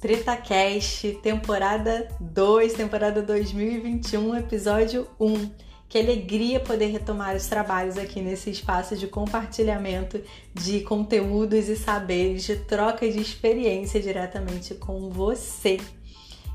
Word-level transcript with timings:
TretaCast, 0.00 1.20
temporada 1.22 2.08
2, 2.20 2.74
temporada 2.74 3.22
2021, 3.22 4.36
episódio 4.36 5.06
1. 5.18 5.50
Que 5.88 5.98
alegria 5.98 6.60
poder 6.60 6.86
retomar 6.86 7.34
os 7.34 7.46
trabalhos 7.46 7.96
aqui 7.96 8.20
nesse 8.20 8.50
espaço 8.50 8.96
de 8.96 9.06
compartilhamento 9.06 10.20
de 10.52 10.80
conteúdos 10.80 11.68
e 11.68 11.76
saberes, 11.76 12.44
de 12.44 12.56
troca 12.56 13.08
de 13.10 13.20
experiência 13.20 14.00
diretamente 14.00 14.74
com 14.74 15.08
você. 15.08 15.78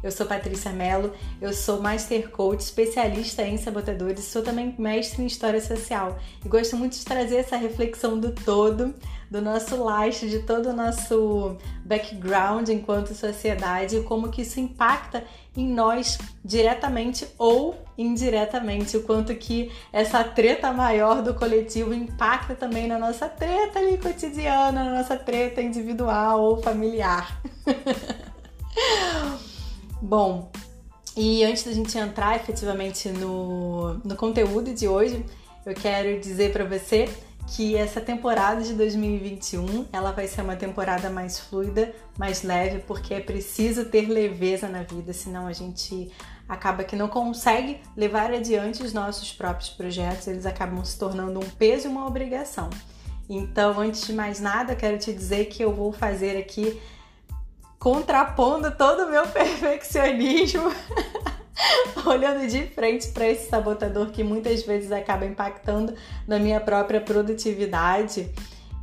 Eu 0.04 0.12
sou 0.12 0.26
Patrícia 0.26 0.72
Mello, 0.72 1.14
eu 1.40 1.54
sou 1.54 1.80
Master 1.80 2.30
Coach, 2.30 2.62
especialista 2.62 3.44
em 3.44 3.58
sabotadores, 3.58 4.26
sou 4.26 4.42
também 4.42 4.74
mestre 4.78 5.22
em 5.22 5.28
História 5.28 5.62
Social 5.62 6.18
e 6.44 6.50
gosto 6.50 6.76
muito 6.76 6.98
de 6.98 7.06
trazer 7.06 7.38
essa 7.38 7.56
reflexão 7.56 8.20
do 8.20 8.32
todo, 8.32 8.96
do 9.30 9.42
nosso 9.42 9.82
lastro, 9.82 10.28
de 10.28 10.40
todo 10.40 10.70
o 10.70 10.74
nosso 10.74 11.56
background 11.86 12.70
enquanto 12.70 13.14
sociedade 13.14 13.98
e 13.98 14.04
como 14.04 14.30
que 14.30 14.42
isso 14.42 14.60
impacta 14.60 15.24
em 15.56 15.68
nós 15.68 16.18
diretamente 16.44 17.28
ou 17.38 17.78
indiretamente, 17.98 18.98
o 18.98 19.04
quanto 19.04 19.36
que 19.36 19.72
essa 19.94 20.24
treta 20.24 20.72
maior 20.72 21.22
do 21.22 21.36
coletivo 21.36 21.94
impacta 21.94 22.56
também 22.56 22.88
na 22.88 22.98
nossa 22.98 23.30
treta 23.30 23.78
ali 23.80 23.98
cotidiana, 23.98 24.84
na 24.84 24.98
nossa 24.98 25.16
treta 25.16 25.62
individual 25.62 26.42
ou 26.42 26.62
familiar. 26.62 27.42
Bom, 30.02 30.52
e 31.16 31.44
antes 31.44 31.64
da 31.64 31.72
gente 31.72 31.96
entrar 31.96 32.36
efetivamente 32.36 33.10
no, 33.10 33.94
no 34.00 34.16
conteúdo 34.16 34.74
de 34.74 34.88
hoje, 34.88 35.24
eu 35.64 35.76
quero 35.76 36.20
dizer 36.20 36.52
para 36.52 36.66
você 36.66 37.08
que 37.48 37.76
essa 37.76 38.02
temporada 38.02 38.62
de 38.62 38.74
2021 38.74 39.86
ela 39.94 40.12
vai 40.12 40.28
ser 40.28 40.42
uma 40.42 40.56
temporada 40.56 41.10
mais 41.10 41.40
fluida, 41.40 41.94
mais 42.18 42.42
leve, 42.42 42.80
porque 42.80 43.14
é 43.14 43.20
preciso 43.20 43.86
ter 43.86 44.08
leveza 44.08 44.68
na 44.68 44.82
vida, 44.82 45.14
senão 45.14 45.46
a 45.46 45.54
gente 45.54 46.10
acaba 46.50 46.84
que 46.84 46.96
não 46.96 47.08
consegue 47.08 47.80
levar 47.96 48.34
adiante 48.34 48.82
os 48.82 48.94
nossos 48.94 49.32
próprios 49.32 49.70
projetos, 49.70 50.28
eles 50.28 50.48
acabam 50.48 50.84
se 50.84 50.98
tornando 50.98 51.40
um 51.40 51.50
peso 51.58 51.88
e 51.88 51.92
uma 51.92 52.08
obrigação. 52.08 52.70
Então, 53.30 53.80
antes 53.80 54.06
de 54.06 54.14
mais 54.14 54.40
nada, 54.40 54.76
quero 54.76 54.98
te 54.98 55.14
dizer 55.14 55.46
que 55.46 55.64
eu 55.64 55.74
vou 55.74 55.94
fazer 55.94 56.38
aqui 56.38 56.80
contrapondo 57.82 58.70
todo 58.70 59.06
o 59.06 59.10
meu 59.10 59.26
perfeccionismo, 59.34 60.72
olhando 62.06 62.48
de 62.48 62.68
frente 62.68 63.08
para 63.08 63.28
esse 63.28 63.50
sabotador 63.50 64.12
que 64.12 64.24
muitas 64.24 64.62
vezes 64.62 64.92
acaba 64.92 65.26
impactando 65.26 65.96
na 66.28 66.38
minha 66.38 66.60
própria 66.60 67.02
produtividade. 67.02 68.32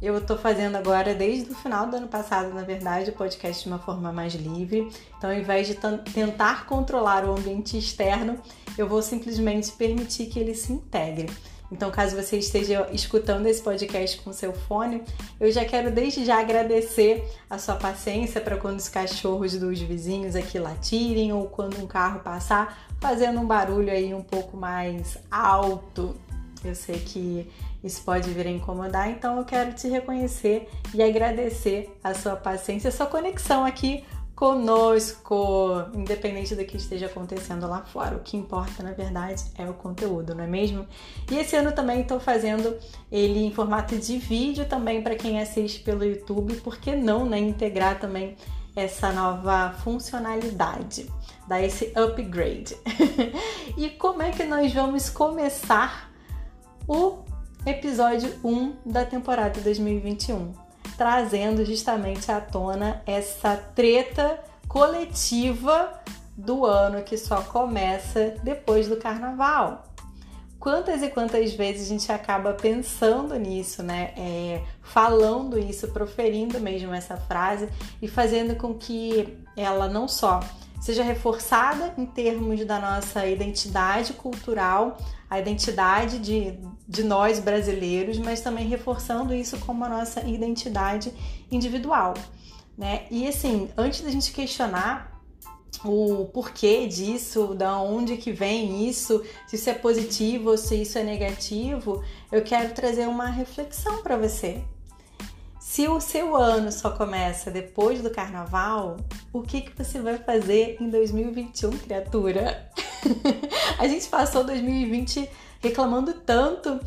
Eu 0.02 0.18
estou 0.18 0.36
fazendo 0.36 0.76
agora, 0.76 1.14
desde 1.14 1.52
o 1.52 1.54
final 1.54 1.86
do 1.86 1.96
ano 1.96 2.08
passado, 2.08 2.52
na 2.52 2.62
verdade, 2.62 3.10
o 3.10 3.12
podcast 3.12 3.62
de 3.62 3.68
uma 3.68 3.78
forma 3.78 4.12
mais 4.12 4.34
livre. 4.34 4.88
Então, 5.16 5.30
ao 5.30 5.36
invés 5.36 5.68
de 5.68 5.76
tentar 6.12 6.66
controlar 6.66 7.24
o 7.24 7.32
ambiente 7.32 7.78
externo, 7.78 8.40
eu 8.76 8.88
vou 8.88 9.00
simplesmente 9.00 9.70
permitir 9.72 10.26
que 10.26 10.40
ele 10.40 10.54
se 10.54 10.72
integre. 10.72 11.28
Então, 11.70 11.90
caso 11.90 12.16
você 12.16 12.38
esteja 12.38 12.88
escutando 12.92 13.46
esse 13.46 13.60
podcast 13.62 14.20
com 14.22 14.32
seu 14.32 14.52
fone, 14.52 15.02
eu 15.38 15.50
já 15.52 15.64
quero 15.64 15.90
desde 15.90 16.24
já 16.24 16.40
agradecer 16.40 17.22
a 17.48 17.58
sua 17.58 17.76
paciência 17.76 18.40
para 18.40 18.56
quando 18.56 18.78
os 18.78 18.88
cachorros 18.88 19.54
dos 19.54 19.80
vizinhos 19.80 20.34
aqui 20.34 20.58
latirem 20.58 21.32
ou 21.32 21.46
quando 21.46 21.78
um 21.82 21.86
carro 21.86 22.20
passar, 22.20 22.78
fazendo 23.00 23.40
um 23.40 23.46
barulho 23.46 23.90
aí 23.90 24.14
um 24.14 24.22
pouco 24.22 24.56
mais 24.56 25.18
alto. 25.30 26.16
Eu 26.64 26.74
sei 26.74 26.98
que 26.98 27.48
isso 27.84 28.02
pode 28.02 28.30
vir 28.30 28.46
a 28.46 28.50
incomodar, 28.50 29.08
então 29.08 29.38
eu 29.38 29.44
quero 29.44 29.72
te 29.72 29.88
reconhecer 29.88 30.68
e 30.92 31.02
agradecer 31.02 31.96
a 32.02 32.14
sua 32.14 32.34
paciência, 32.34 32.88
a 32.88 32.92
sua 32.92 33.06
conexão 33.06 33.64
aqui 33.64 34.04
conosco, 34.38 35.84
independente 35.92 36.54
do 36.54 36.64
que 36.64 36.76
esteja 36.76 37.06
acontecendo 37.06 37.66
lá 37.66 37.82
fora. 37.82 38.14
O 38.14 38.20
que 38.20 38.36
importa, 38.36 38.84
na 38.84 38.92
verdade, 38.92 39.42
é 39.58 39.68
o 39.68 39.74
conteúdo, 39.74 40.32
não 40.32 40.44
é 40.44 40.46
mesmo? 40.46 40.86
E 41.28 41.38
esse 41.38 41.56
ano 41.56 41.72
também 41.72 42.02
estou 42.02 42.20
fazendo 42.20 42.78
ele 43.10 43.44
em 43.44 43.52
formato 43.52 43.98
de 43.98 44.16
vídeo 44.16 44.64
também 44.64 45.02
para 45.02 45.16
quem 45.16 45.40
assiste 45.40 45.80
pelo 45.80 46.04
YouTube, 46.04 46.54
por 46.60 46.78
que 46.78 46.94
não 46.94 47.26
né, 47.26 47.36
integrar 47.36 47.98
também 47.98 48.36
essa 48.76 49.10
nova 49.10 49.74
funcionalidade, 49.82 51.10
dar 51.48 51.60
esse 51.60 51.92
upgrade. 51.96 52.76
e 53.76 53.90
como 53.90 54.22
é 54.22 54.30
que 54.30 54.44
nós 54.44 54.72
vamos 54.72 55.10
começar 55.10 56.12
o 56.86 57.24
episódio 57.66 58.32
1 58.44 58.76
da 58.86 59.04
temporada 59.04 59.60
2021? 59.60 60.67
Trazendo 60.98 61.64
justamente 61.64 62.30
à 62.30 62.40
tona 62.40 63.00
essa 63.06 63.56
treta 63.56 64.40
coletiva 64.66 66.02
do 66.36 66.66
ano 66.66 67.02
que 67.02 67.16
só 67.16 67.40
começa 67.40 68.34
depois 68.42 68.88
do 68.88 68.96
carnaval. 68.96 69.84
Quantas 70.58 71.00
e 71.02 71.08
quantas 71.08 71.54
vezes 71.54 71.86
a 71.86 71.88
gente 71.88 72.10
acaba 72.10 72.52
pensando 72.52 73.36
nisso, 73.36 73.80
né? 73.80 74.12
É, 74.16 74.60
falando 74.82 75.56
isso, 75.56 75.86
proferindo 75.88 76.58
mesmo 76.58 76.92
essa 76.92 77.16
frase 77.16 77.68
e 78.02 78.08
fazendo 78.08 78.56
com 78.56 78.74
que 78.74 79.38
ela 79.56 79.88
não 79.88 80.08
só 80.08 80.40
seja 80.80 81.02
reforçada 81.02 81.94
em 81.96 82.06
termos 82.06 82.64
da 82.64 82.78
nossa 82.78 83.26
identidade 83.26 84.12
cultural, 84.12 84.96
a 85.28 85.38
identidade 85.38 86.18
de, 86.18 86.58
de 86.88 87.02
nós 87.02 87.40
brasileiros, 87.40 88.18
mas 88.18 88.40
também 88.40 88.66
reforçando 88.66 89.34
isso 89.34 89.58
como 89.60 89.84
a 89.84 89.88
nossa 89.88 90.20
identidade 90.22 91.12
individual. 91.50 92.14
Né? 92.76 93.06
E 93.10 93.26
assim, 93.26 93.68
antes 93.76 94.00
da 94.02 94.10
gente 94.10 94.32
questionar 94.32 95.18
o 95.84 96.26
porquê 96.32 96.86
disso, 96.86 97.54
da 97.54 97.80
onde 97.80 98.16
que 98.16 98.32
vem 98.32 98.88
isso, 98.88 99.22
se 99.46 99.56
isso 99.56 99.70
é 99.70 99.74
positivo 99.74 100.50
ou 100.50 100.56
se 100.58 100.80
isso 100.82 100.98
é 100.98 101.04
negativo, 101.04 102.02
eu 102.32 102.42
quero 102.42 102.72
trazer 102.74 103.06
uma 103.06 103.26
reflexão 103.26 104.02
para 104.02 104.16
você. 104.16 104.62
Se 105.70 105.86
o 105.86 106.00
seu 106.00 106.34
ano 106.34 106.72
só 106.72 106.92
começa 106.92 107.50
depois 107.50 108.00
do 108.00 108.08
carnaval, 108.08 108.96
o 109.30 109.42
que, 109.42 109.60
que 109.60 109.76
você 109.76 110.00
vai 110.00 110.16
fazer 110.16 110.78
em 110.80 110.88
2021, 110.88 111.72
criatura? 111.72 112.70
a 113.78 113.86
gente 113.86 114.08
passou 114.08 114.42
2020 114.44 115.28
reclamando 115.60 116.14
tanto 116.14 116.80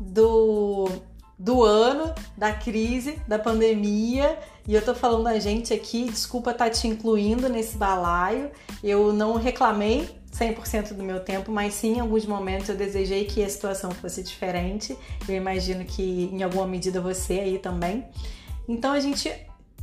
do, 0.00 0.88
do 1.36 1.64
ano, 1.64 2.14
da 2.36 2.52
crise, 2.52 3.20
da 3.26 3.36
pandemia, 3.36 4.38
e 4.64 4.76
eu 4.76 4.84
tô 4.84 4.94
falando 4.94 5.26
a 5.26 5.40
gente 5.40 5.74
aqui, 5.74 6.04
desculpa 6.04 6.52
estar 6.52 6.66
tá 6.66 6.70
te 6.70 6.86
incluindo 6.86 7.48
nesse 7.48 7.76
balaio. 7.76 8.52
Eu 8.80 9.12
não 9.12 9.34
reclamei 9.34 10.08
100% 10.32 10.94
do 10.94 11.02
meu 11.02 11.20
tempo, 11.20 11.50
mas 11.50 11.74
sim 11.74 11.96
em 11.96 12.00
alguns 12.00 12.24
momentos 12.24 12.68
eu 12.68 12.76
desejei 12.76 13.24
que 13.24 13.42
a 13.44 13.48
situação 13.48 13.90
fosse 13.90 14.22
diferente. 14.22 14.96
Eu 15.28 15.34
imagino 15.34 15.84
que 15.84 16.30
em 16.32 16.42
alguma 16.42 16.66
medida 16.66 17.00
você 17.00 17.40
aí 17.40 17.58
também. 17.58 18.04
Então 18.68 18.92
a 18.92 19.00
gente 19.00 19.30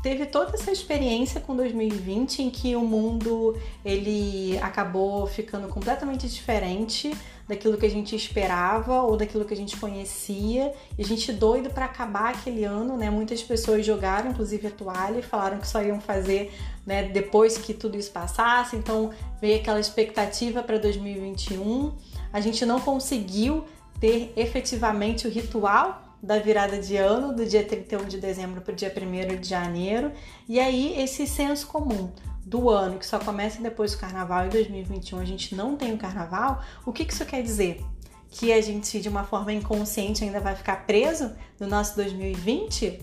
teve 0.02 0.26
toda 0.26 0.54
essa 0.54 0.72
experiência 0.72 1.42
com 1.42 1.56
2020 1.56 2.44
em 2.44 2.50
que 2.50 2.76
o 2.76 2.82
mundo 2.82 3.58
ele 3.84 4.58
acabou 4.60 5.28
ficando 5.28 5.68
completamente 5.68 6.28
diferente 6.30 7.12
daquilo 7.48 7.78
que 7.78 7.86
a 7.86 7.90
gente 7.90 8.16
esperava 8.16 9.02
ou 9.02 9.16
daquilo 9.16 9.46
que 9.46 9.54
a 9.54 9.58
gente 9.58 9.78
conhecia. 9.78 10.74
E 10.98 11.02
a 11.02 11.06
gente 11.06 11.32
doido 11.32 11.70
para 11.70 11.86
acabar 11.86 12.34
aquele 12.34 12.64
ano, 12.64 12.98
né? 12.98 13.10
Muitas 13.10 13.42
pessoas 13.42 13.86
jogaram 13.86 14.32
inclusive 14.32 14.68
a 14.68 14.72
toalha 14.72 15.20
e 15.20 15.22
falaram 15.22 15.60
que 15.60 15.68
só 15.68 15.82
iam 15.82 16.02
fazer, 16.02 16.54
né, 16.86 17.04
depois 17.04 17.58
que 17.58 17.74
tudo 17.74 17.98
isso 17.98 18.12
passasse. 18.12 18.76
Então, 18.76 19.12
veio 19.42 19.60
aquela 19.60 19.80
expectativa 19.80 20.62
para 20.62 20.78
2021. 20.78 21.94
A 22.34 22.42
gente 22.42 22.66
não 22.66 22.80
conseguiu 22.80 23.66
ter 24.00 24.34
efetivamente 24.36 25.28
o 25.28 25.32
ritual 25.32 26.04
da 26.22 26.40
virada 26.40 26.80
de 26.80 26.98
ano, 26.98 27.34
do 27.34 27.46
dia 27.46 27.64
31 27.64 28.06
de 28.06 28.18
dezembro 28.18 28.62
para 28.62 28.74
o 28.74 28.76
dia 28.76 28.92
1 28.92 29.40
de 29.40 29.48
janeiro. 29.48 30.12
E 30.50 30.60
aí, 30.60 31.00
esse 31.00 31.28
senso 31.28 31.68
comum 31.68 32.12
do 32.48 32.70
ano, 32.70 32.98
que 32.98 33.06
só 33.06 33.20
começa 33.20 33.62
depois 33.62 33.92
do 33.92 33.98
carnaval, 33.98 34.46
em 34.46 34.50
2021 34.50 35.20
a 35.20 35.26
gente 35.26 35.54
não 35.54 35.76
tem 35.76 35.94
o 35.94 35.98
carnaval, 35.98 36.62
o 36.86 36.94
que, 36.94 37.04
isso 37.04 37.26
quer 37.26 37.44
dizer? 37.44 37.84
Que 38.30 38.54
a 38.54 38.62
gente, 38.62 39.02
de 39.02 39.10
uma 39.10 39.26
forma 39.26 39.52
inconsciente, 39.52 40.24
ainda 40.24 40.40
vai 40.40 40.56
ficar 40.56 40.86
preso 40.86 41.36
no 41.60 41.68
nosso 41.68 41.98
2020? 41.98 43.02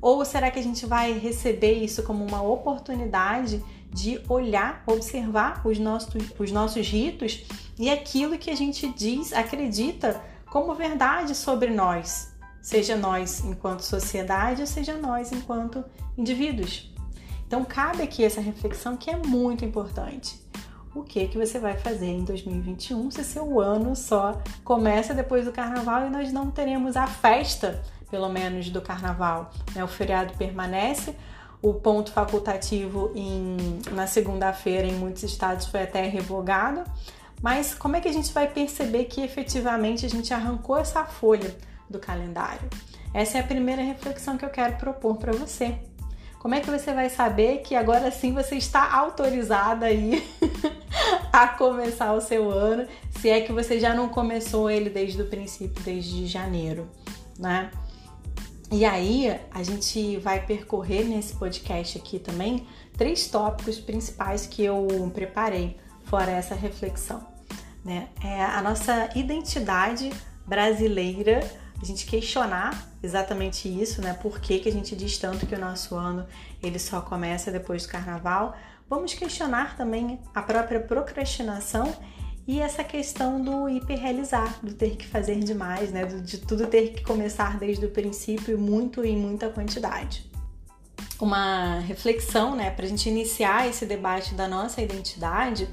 Ou 0.00 0.24
será 0.24 0.50
que 0.50 0.58
a 0.58 0.62
gente 0.62 0.84
vai 0.84 1.16
receber 1.16 1.74
isso 1.74 2.02
como 2.02 2.24
uma 2.24 2.42
oportunidade 2.42 3.62
de 3.92 4.20
olhar, 4.28 4.82
observar 4.86 5.64
os 5.64 5.78
nossos, 5.78 6.14
os 6.36 6.50
nossos 6.50 6.88
ritos 6.88 7.44
e 7.78 7.88
aquilo 7.88 8.36
que 8.36 8.50
a 8.50 8.56
gente 8.56 8.88
diz, 8.88 9.32
acredita 9.32 10.20
como 10.46 10.74
verdade 10.74 11.36
sobre 11.36 11.70
nós, 11.70 12.34
seja 12.60 12.96
nós 12.96 13.44
enquanto 13.44 13.82
sociedade, 13.82 14.66
seja 14.66 14.96
nós 14.96 15.30
enquanto 15.30 15.84
indivíduos. 16.18 16.90
Então 17.50 17.64
cabe 17.64 18.04
aqui 18.04 18.24
essa 18.24 18.40
reflexão 18.40 18.96
que 18.96 19.10
é 19.10 19.16
muito 19.16 19.64
importante. 19.64 20.40
O 20.94 21.02
que 21.02 21.26
que 21.26 21.36
você 21.36 21.58
vai 21.58 21.76
fazer 21.76 22.06
em 22.06 22.22
2021 22.22 23.10
se 23.10 23.24
seu 23.24 23.58
ano 23.58 23.96
só 23.96 24.40
começa 24.62 25.12
depois 25.12 25.46
do 25.46 25.50
carnaval 25.50 26.06
e 26.06 26.10
nós 26.10 26.32
não 26.32 26.48
teremos 26.48 26.96
a 26.96 27.08
festa, 27.08 27.82
pelo 28.08 28.28
menos 28.28 28.70
do 28.70 28.80
carnaval, 28.80 29.50
né? 29.74 29.82
O 29.82 29.88
feriado 29.88 30.32
permanece, 30.34 31.16
o 31.60 31.74
ponto 31.74 32.12
facultativo 32.12 33.10
em, 33.16 33.80
na 33.90 34.06
segunda-feira 34.06 34.86
em 34.86 34.94
muitos 34.94 35.24
estados 35.24 35.66
foi 35.66 35.82
até 35.82 36.06
revogado. 36.06 36.84
Mas 37.42 37.74
como 37.74 37.96
é 37.96 38.00
que 38.00 38.06
a 38.06 38.12
gente 38.12 38.32
vai 38.32 38.46
perceber 38.46 39.06
que 39.06 39.22
efetivamente 39.22 40.06
a 40.06 40.08
gente 40.08 40.32
arrancou 40.32 40.78
essa 40.78 41.04
folha 41.04 41.52
do 41.88 41.98
calendário? 41.98 42.70
Essa 43.12 43.38
é 43.38 43.40
a 43.40 43.44
primeira 43.44 43.82
reflexão 43.82 44.38
que 44.38 44.44
eu 44.44 44.50
quero 44.50 44.76
propor 44.76 45.16
para 45.16 45.32
você. 45.32 45.89
Como 46.40 46.54
é 46.54 46.60
que 46.60 46.70
você 46.70 46.94
vai 46.94 47.10
saber 47.10 47.58
que 47.58 47.74
agora 47.74 48.10
sim 48.10 48.32
você 48.32 48.56
está 48.56 48.94
autorizada 48.94 49.84
aí 49.84 50.26
a 51.30 51.46
começar 51.48 52.14
o 52.14 52.20
seu 52.20 52.50
ano, 52.50 52.88
se 53.10 53.28
é 53.28 53.42
que 53.42 53.52
você 53.52 53.78
já 53.78 53.92
não 53.92 54.08
começou 54.08 54.70
ele 54.70 54.88
desde 54.88 55.20
o 55.20 55.26
princípio, 55.26 55.84
desde 55.84 56.26
janeiro, 56.26 56.88
né? 57.38 57.70
E 58.72 58.86
aí, 58.86 59.38
a 59.50 59.62
gente 59.62 60.16
vai 60.16 60.46
percorrer 60.46 61.04
nesse 61.04 61.34
podcast 61.34 61.98
aqui 61.98 62.18
também 62.18 62.66
três 62.96 63.28
tópicos 63.28 63.78
principais 63.78 64.46
que 64.46 64.64
eu 64.64 65.10
preparei 65.12 65.76
fora 66.04 66.30
essa 66.30 66.54
reflexão. 66.54 67.20
Né? 67.84 68.08
É 68.24 68.42
a 68.42 68.62
nossa 68.62 69.10
identidade 69.14 70.10
brasileira, 70.46 71.40
a 71.80 71.84
gente 71.84 72.04
questionar 72.04 72.90
exatamente 73.02 73.68
isso, 73.68 74.02
né? 74.02 74.12
Por 74.12 74.38
que, 74.40 74.58
que 74.58 74.68
a 74.68 74.72
gente 74.72 74.94
diz 74.94 75.16
tanto 75.16 75.46
que 75.46 75.54
o 75.54 75.58
nosso 75.58 75.94
ano 75.94 76.26
ele 76.62 76.78
só 76.78 77.00
começa 77.00 77.50
depois 77.50 77.86
do 77.86 77.88
carnaval? 77.88 78.54
Vamos 78.88 79.14
questionar 79.14 79.76
também 79.76 80.18
a 80.34 80.42
própria 80.42 80.80
procrastinação 80.80 81.94
e 82.46 82.60
essa 82.60 82.82
questão 82.82 83.40
do 83.40 83.68
hiperrealizar, 83.68 84.58
do 84.62 84.74
ter 84.74 84.96
que 84.96 85.06
fazer 85.06 85.38
demais, 85.38 85.92
né? 85.92 86.04
De 86.04 86.38
tudo 86.38 86.66
ter 86.66 86.92
que 86.92 87.02
começar 87.02 87.58
desde 87.58 87.86
o 87.86 87.90
princípio, 87.90 88.58
muito 88.58 89.04
e 89.04 89.16
muita 89.16 89.48
quantidade. 89.48 90.28
Uma 91.18 91.78
reflexão, 91.80 92.56
né, 92.56 92.70
para 92.70 92.86
a 92.86 92.88
gente 92.88 93.08
iniciar 93.08 93.68
esse 93.68 93.84
debate 93.84 94.34
da 94.34 94.48
nossa 94.48 94.80
identidade, 94.80 95.68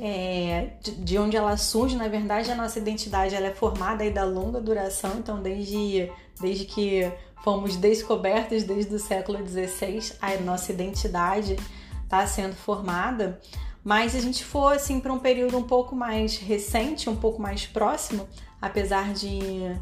é, 0.00 0.70
de, 0.80 0.92
de, 0.92 1.18
onde 1.18 1.36
ela 1.36 1.56
surge, 1.56 1.96
na 1.96 2.08
verdade, 2.08 2.50
a 2.50 2.54
nossa 2.54 2.78
identidade 2.78 3.34
ela 3.34 3.46
é 3.46 3.54
formada 3.54 4.02
aí 4.02 4.10
da 4.10 4.24
longa 4.24 4.60
duração, 4.60 5.12
então 5.18 5.42
desde, 5.42 6.10
desde 6.40 6.64
que 6.64 7.10
fomos 7.42 7.76
descobertos 7.76 8.62
desde 8.62 8.94
o 8.94 8.98
século 8.98 9.38
XVI, 9.46 10.14
a 10.20 10.36
nossa 10.40 10.72
identidade 10.72 11.56
está 12.02 12.26
sendo 12.26 12.54
formada. 12.54 13.40
Mas 13.84 14.12
se 14.12 14.18
a 14.18 14.20
gente 14.20 14.42
for 14.42 14.74
assim 14.74 14.98
para 14.98 15.12
um 15.12 15.18
período 15.18 15.58
um 15.58 15.62
pouco 15.62 15.94
mais 15.94 16.38
recente, 16.38 17.10
um 17.10 17.16
pouco 17.16 17.40
mais 17.40 17.66
próximo, 17.66 18.26
apesar 18.60 19.12
de 19.12 19.78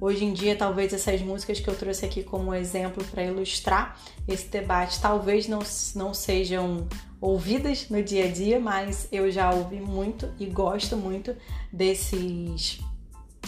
hoje 0.00 0.24
em 0.24 0.32
dia 0.32 0.56
talvez 0.56 0.92
essas 0.92 1.20
músicas 1.20 1.60
que 1.60 1.68
eu 1.68 1.76
trouxe 1.76 2.04
aqui 2.04 2.24
como 2.24 2.54
exemplo 2.54 3.04
para 3.04 3.22
ilustrar 3.22 3.96
esse 4.26 4.48
debate 4.48 5.00
talvez 5.00 5.46
não, 5.46 5.60
não 5.94 6.12
sejam 6.12 6.88
ouvidas 7.22 7.88
no 7.88 8.02
dia 8.02 8.26
a 8.26 8.30
dia, 8.30 8.60
mas 8.60 9.08
eu 9.10 9.30
já 9.30 9.50
ouvi 9.50 9.80
muito 9.80 10.30
e 10.38 10.44
gosto 10.44 10.96
muito 10.96 11.34
desses 11.72 12.80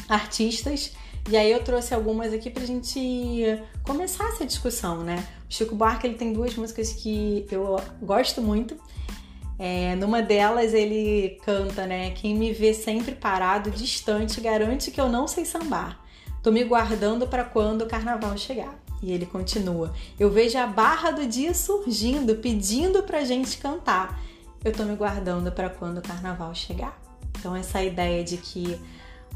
artistas. 0.09 0.93
E 1.29 1.37
aí 1.37 1.51
eu 1.51 1.63
trouxe 1.63 1.93
algumas 1.93 2.33
aqui 2.33 2.49
pra 2.49 2.65
gente 2.65 3.45
começar 3.83 4.27
essa 4.29 4.47
discussão, 4.47 5.03
né? 5.03 5.27
O 5.51 5.53
Chico 5.53 5.75
Buarque 5.75 6.07
ele 6.07 6.17
tem 6.17 6.33
duas 6.33 6.55
músicas 6.55 6.93
que 6.93 7.47
eu 7.51 7.77
gosto 8.01 8.41
muito 8.41 8.77
é, 9.59 9.95
numa 9.97 10.21
delas 10.21 10.75
ele 10.75 11.39
canta, 11.45 11.87
né? 11.87 12.11
Quem 12.11 12.35
me 12.35 12.53
vê 12.53 12.75
sempre 12.75 13.15
parado, 13.15 13.71
distante, 13.71 14.41
garante 14.41 14.91
que 14.91 15.01
eu 15.01 15.09
não 15.09 15.29
sei 15.29 15.45
sambar. 15.45 16.01
Tô 16.43 16.51
me 16.51 16.65
guardando 16.65 17.27
para 17.27 17.45
quando 17.45 17.83
o 17.83 17.87
carnaval 17.87 18.37
chegar. 18.37 18.84
E 19.05 19.13
ele 19.13 19.27
continua: 19.27 19.93
Eu 20.19 20.31
vejo 20.31 20.57
a 20.57 20.67
barra 20.67 21.11
do 21.11 21.27
dia 21.27 21.53
surgindo, 21.53 22.37
pedindo 22.37 23.03
pra 23.03 23.23
gente 23.23 23.59
cantar. 23.59 24.19
Eu 24.65 24.73
tô 24.73 24.83
me 24.85 24.97
guardando 24.97 25.53
para 25.53 25.69
quando 25.69 25.99
o 25.99 26.03
carnaval 26.03 26.55
chegar. 26.55 26.99
Então 27.39 27.55
essa 27.55 27.83
ideia 27.83 28.25
de 28.25 28.39
que 28.39 28.81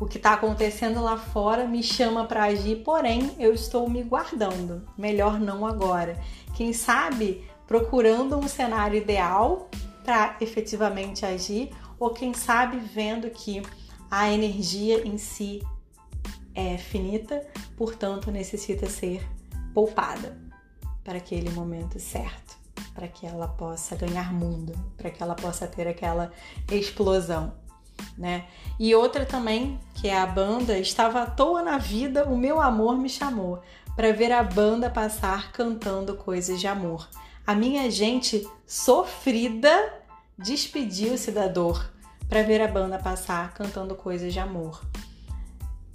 o 0.01 0.07
que 0.07 0.17
está 0.17 0.33
acontecendo 0.33 1.03
lá 1.03 1.19
fora 1.19 1.67
me 1.67 1.83
chama 1.83 2.25
para 2.25 2.45
agir, 2.45 2.77
porém 2.77 3.31
eu 3.39 3.53
estou 3.53 3.91
me 3.91 4.03
guardando. 4.03 4.89
Melhor 4.97 5.39
não 5.39 5.67
agora. 5.67 6.19
Quem 6.55 6.73
sabe 6.73 7.45
procurando 7.67 8.39
um 8.39 8.49
cenário 8.49 8.97
ideal 8.97 9.69
para 10.03 10.35
efetivamente 10.41 11.27
agir, 11.27 11.69
ou 12.01 12.09
quem 12.09 12.33
sabe 12.33 12.79
vendo 12.79 13.29
que 13.29 13.61
a 14.11 14.33
energia 14.33 15.07
em 15.07 15.19
si 15.19 15.63
é 16.55 16.79
finita, 16.79 17.47
portanto 17.77 18.31
necessita 18.31 18.89
ser 18.89 19.21
poupada 19.79 20.37
para 21.05 21.19
aquele 21.19 21.51
momento 21.51 22.01
certo, 22.01 22.59
para 22.93 23.07
que 23.07 23.25
ela 23.25 23.47
possa 23.47 23.95
ganhar 23.95 24.33
mundo, 24.33 24.73
para 24.97 25.09
que 25.09 25.23
ela 25.23 25.37
possa 25.37 25.69
ter 25.69 25.87
aquela 25.87 26.33
explosão. 26.69 27.53
Né? 28.17 28.47
E 28.77 28.93
outra 28.93 29.25
também, 29.25 29.79
que 29.95 30.09
é 30.09 30.19
a 30.19 30.27
banda 30.27 30.77
Estava 30.77 31.23
à 31.23 31.27
toa 31.27 31.63
na 31.63 31.79
vida, 31.79 32.25
o 32.25 32.37
meu 32.37 32.61
amor 32.61 32.99
me 32.99 33.09
chamou 33.09 33.63
para 33.95 34.13
ver 34.13 34.33
a 34.33 34.43
banda 34.43 34.91
passar 34.91 35.53
cantando 35.53 36.17
coisas 36.17 36.59
de 36.59 36.67
amor. 36.67 37.09
A 37.47 37.55
minha 37.55 37.89
gente 37.89 38.49
sofrida 38.67 39.95
despediu-se 40.37 41.31
da 41.31 41.47
dor 41.47 41.89
para 42.29 42.43
ver 42.43 42.61
a 42.61 42.67
banda 42.67 42.99
passar 42.99 43.55
cantando 43.55 43.95
coisas 43.95 44.33
de 44.33 44.41
amor. 44.41 44.83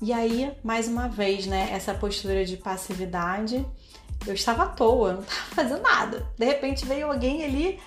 E 0.04 0.12
aí, 0.12 0.52
mais 0.62 0.90
uma 0.90 1.08
vez, 1.08 1.48
né, 1.48 1.70
essa 1.72 1.94
postura 1.94 2.44
de 2.44 2.58
passividade. 2.58 3.66
Eu 4.28 4.34
estava 4.34 4.64
à 4.64 4.66
toa, 4.66 5.14
não 5.14 5.22
estava 5.22 5.48
fazendo 5.56 5.82
nada. 5.82 6.28
De 6.38 6.46
repente 6.46 6.86
veio 6.86 7.08
alguém 7.08 7.42
ali, 7.46 7.80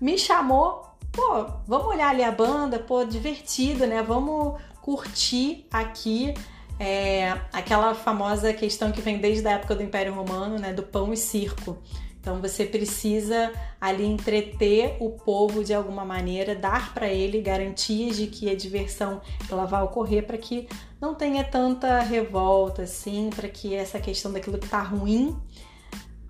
me 0.00 0.16
chamou, 0.16 0.86
pô, 1.10 1.46
vamos 1.66 1.88
olhar 1.88 2.10
ali 2.10 2.22
a 2.22 2.30
banda, 2.30 2.78
pô, 2.78 3.04
divertido, 3.04 3.88
né? 3.88 4.04
Vamos 4.04 4.62
curtir 4.82 5.66
aqui 5.72 6.32
é, 6.78 7.32
aquela 7.52 7.92
famosa 7.92 8.52
questão 8.52 8.92
que 8.92 9.00
vem 9.00 9.18
desde 9.18 9.48
a 9.48 9.52
época 9.54 9.74
do 9.74 9.82
Império 9.82 10.14
Romano, 10.14 10.60
né, 10.60 10.72
do 10.72 10.84
pão 10.84 11.12
e 11.12 11.16
circo. 11.16 11.76
Então 12.24 12.40
você 12.40 12.64
precisa 12.64 13.52
ali 13.78 14.06
entreter 14.06 14.96
o 14.98 15.10
povo 15.10 15.62
de 15.62 15.74
alguma 15.74 16.06
maneira, 16.06 16.54
dar 16.56 16.94
para 16.94 17.06
ele 17.06 17.42
garantias 17.42 18.16
de 18.16 18.28
que 18.28 18.48
a 18.48 18.56
diversão 18.56 19.20
ela 19.50 19.66
vai 19.66 19.82
ocorrer 19.82 20.26
para 20.26 20.38
que 20.38 20.66
não 20.98 21.14
tenha 21.14 21.44
tanta 21.44 22.00
revolta 22.00 22.84
assim, 22.84 23.28
para 23.28 23.46
que 23.46 23.74
essa 23.74 24.00
questão 24.00 24.32
daquilo 24.32 24.56
que 24.56 24.64
está 24.64 24.80
ruim 24.80 25.36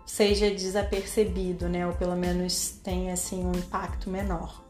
seja 0.05 0.51
desapercebido, 0.51 1.69
né? 1.69 1.87
Ou 1.87 1.93
pelo 1.93 2.17
menos 2.17 2.71
tenha 2.83 3.13
assim 3.13 3.47
um 3.47 3.53
impacto 3.53 4.11
menor. 4.11 4.65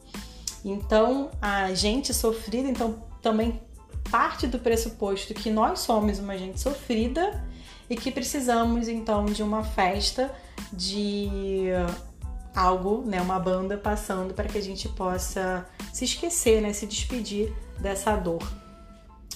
Então, 0.62 1.31
a 1.40 1.73
gente 1.73 2.12
sofrida, 2.12 2.69
então 2.69 3.02
também 3.23 3.62
parte 4.11 4.47
do 4.47 4.59
pressuposto 4.59 5.33
que 5.33 5.50
nós 5.50 5.81
somos 5.81 6.19
uma 6.19 6.37
gente 6.37 6.61
sofrida 6.61 7.43
e 7.88 7.97
que 7.97 8.11
precisamos 8.11 8.88
então 8.88 9.26
de 9.26 9.43
uma 9.43 9.62
festa 9.62 10.35
de 10.73 11.71
algo, 12.55 13.03
né, 13.05 13.21
uma 13.21 13.38
banda 13.38 13.76
passando 13.76 14.33
para 14.33 14.49
que 14.49 14.57
a 14.57 14.62
gente 14.62 14.88
possa 14.88 15.67
se 15.93 16.05
esquecer, 16.05 16.62
né, 16.62 16.73
se 16.73 16.87
despedir 16.87 17.53
dessa 17.79 18.14
dor. 18.17 18.43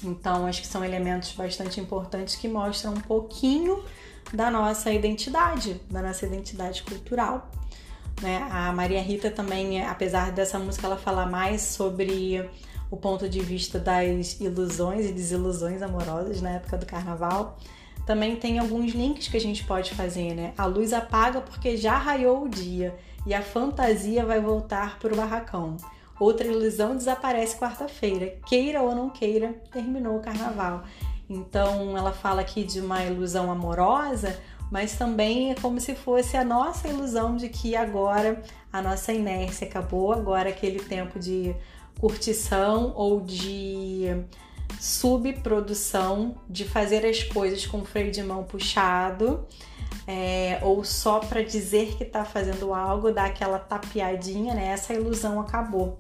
Então, 0.03 0.47
acho 0.47 0.61
que 0.61 0.67
são 0.67 0.85
elementos 0.85 1.33
bastante 1.33 1.81
importantes 1.81 2.37
que 2.37 2.47
mostram 2.47 2.93
um 2.93 3.01
pouquinho 3.01 3.83
da 4.33 4.51
nossa 4.51 4.93
identidade, 4.93 5.81
da 5.91 6.01
nossa 6.01 6.25
identidade 6.25 6.83
cultural. 6.85 7.51
Né? 8.23 8.47
A 8.51 8.73
Maria 8.73 9.03
Rita 9.03 9.31
também, 9.31 9.85
apesar 9.85 10.31
dessa 10.31 10.59
música 10.59 10.87
ela 10.87 10.97
falar 10.97 11.27
mais 11.27 11.63
sobre 11.63 12.49
o 12.91 12.97
ponto 12.97 13.29
de 13.29 13.41
vista 13.41 13.79
das 13.79 14.41
ilusões 14.41 15.07
e 15.07 15.13
desilusões 15.13 15.83
amorosas 15.83 16.41
na 16.41 16.51
época 16.51 16.77
do 16.79 16.87
carnaval, 16.87 17.59
também 18.09 18.37
tem 18.37 18.59
alguns 18.59 18.93
links 18.93 19.29
que 19.29 19.37
a 19.37 19.41
gente 19.41 19.65
pode 19.65 19.95
fazer, 19.95 20.35
né? 20.35 20.55
A 20.57 20.65
luz 20.65 20.95
apaga 20.95 21.43
porque 21.43 21.77
já 21.77 21.99
raiou 21.99 22.45
o 22.45 22.49
dia 22.49 22.97
e 23.27 23.35
a 23.35 23.43
fantasia 23.43 24.25
vai 24.25 24.41
voltar 24.41 24.99
para 24.99 25.13
o 25.13 25.17
barracão. 25.17 25.77
Outra 26.19 26.47
ilusão 26.47 26.97
desaparece 26.97 27.59
quarta-feira. 27.59 28.35
Queira 28.47 28.81
ou 28.81 28.95
não 28.95 29.11
queira, 29.11 29.53
terminou 29.71 30.17
o 30.17 30.23
carnaval. 30.23 30.85
Então 31.29 31.99
ela 31.99 32.11
fala 32.11 32.41
aqui 32.41 32.65
de 32.65 32.81
uma 32.81 33.05
ilusão 33.05 33.53
amorosa, 33.53 34.41
mas 34.73 34.97
também 34.97 35.51
é 35.51 35.55
como 35.55 35.79
se 35.79 35.95
fosse 35.95 36.35
a 36.35 36.43
nossa 36.43 36.89
ilusão 36.89 37.37
de 37.37 37.51
que 37.51 37.77
agora 37.77 38.43
a 38.73 38.81
nossa 38.81 39.13
inércia 39.13 39.67
acabou, 39.67 40.15
agora 40.15 40.49
aquele 40.49 40.81
tempo 40.81 41.19
de 41.19 41.55
curtição 42.01 42.91
ou 42.97 43.21
de 43.21 44.07
subprodução 44.81 46.37
de 46.49 46.65
fazer 46.65 47.05
as 47.07 47.23
coisas 47.23 47.67
com 47.67 47.85
freio 47.85 48.11
de 48.11 48.23
mão 48.23 48.45
puxado. 48.45 49.47
É, 50.07 50.59
ou 50.63 50.85
só 50.85 51.21
para 51.21 51.43
dizer 51.43 51.95
que 51.97 52.03
está 52.03 52.25
fazendo 52.25 52.73
algo, 52.73 53.13
dar 53.13 53.27
aquela 53.27 53.59
tapeadinha, 53.59 54.55
né? 54.55 54.69
Essa 54.69 54.95
ilusão 54.95 55.39
acabou. 55.41 55.99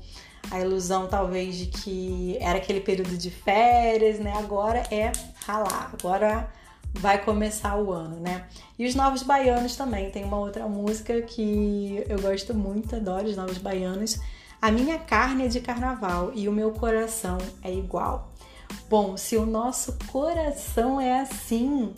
A 0.50 0.60
ilusão 0.60 1.06
talvez 1.06 1.56
de 1.56 1.66
que 1.66 2.38
era 2.40 2.56
aquele 2.56 2.80
período 2.80 3.18
de 3.18 3.30
férias, 3.30 4.18
né? 4.18 4.32
Agora 4.38 4.82
é 4.90 5.12
ralar. 5.46 5.90
Agora 5.92 6.48
vai 6.94 7.22
começar 7.22 7.76
o 7.76 7.92
ano, 7.92 8.18
né? 8.20 8.46
E 8.78 8.86
os 8.86 8.94
Novos 8.94 9.22
Baianos 9.22 9.76
também, 9.76 10.10
tem 10.10 10.24
uma 10.24 10.38
outra 10.38 10.66
música 10.66 11.20
que 11.20 12.02
eu 12.08 12.20
gosto 12.20 12.54
muito, 12.54 12.96
adoro 12.96 13.26
os 13.26 13.36
Novos 13.36 13.58
Baianos. 13.58 14.18
A 14.60 14.70
minha 14.70 14.98
carne 14.98 15.44
é 15.44 15.48
de 15.48 15.60
carnaval 15.60 16.32
e 16.34 16.48
o 16.48 16.52
meu 16.52 16.72
coração 16.72 17.38
é 17.62 17.72
igual. 17.72 18.27
Bom, 18.88 19.16
se 19.16 19.36
o 19.36 19.44
nosso 19.44 19.98
coração 20.10 21.00
é 21.00 21.20
assim, 21.20 21.94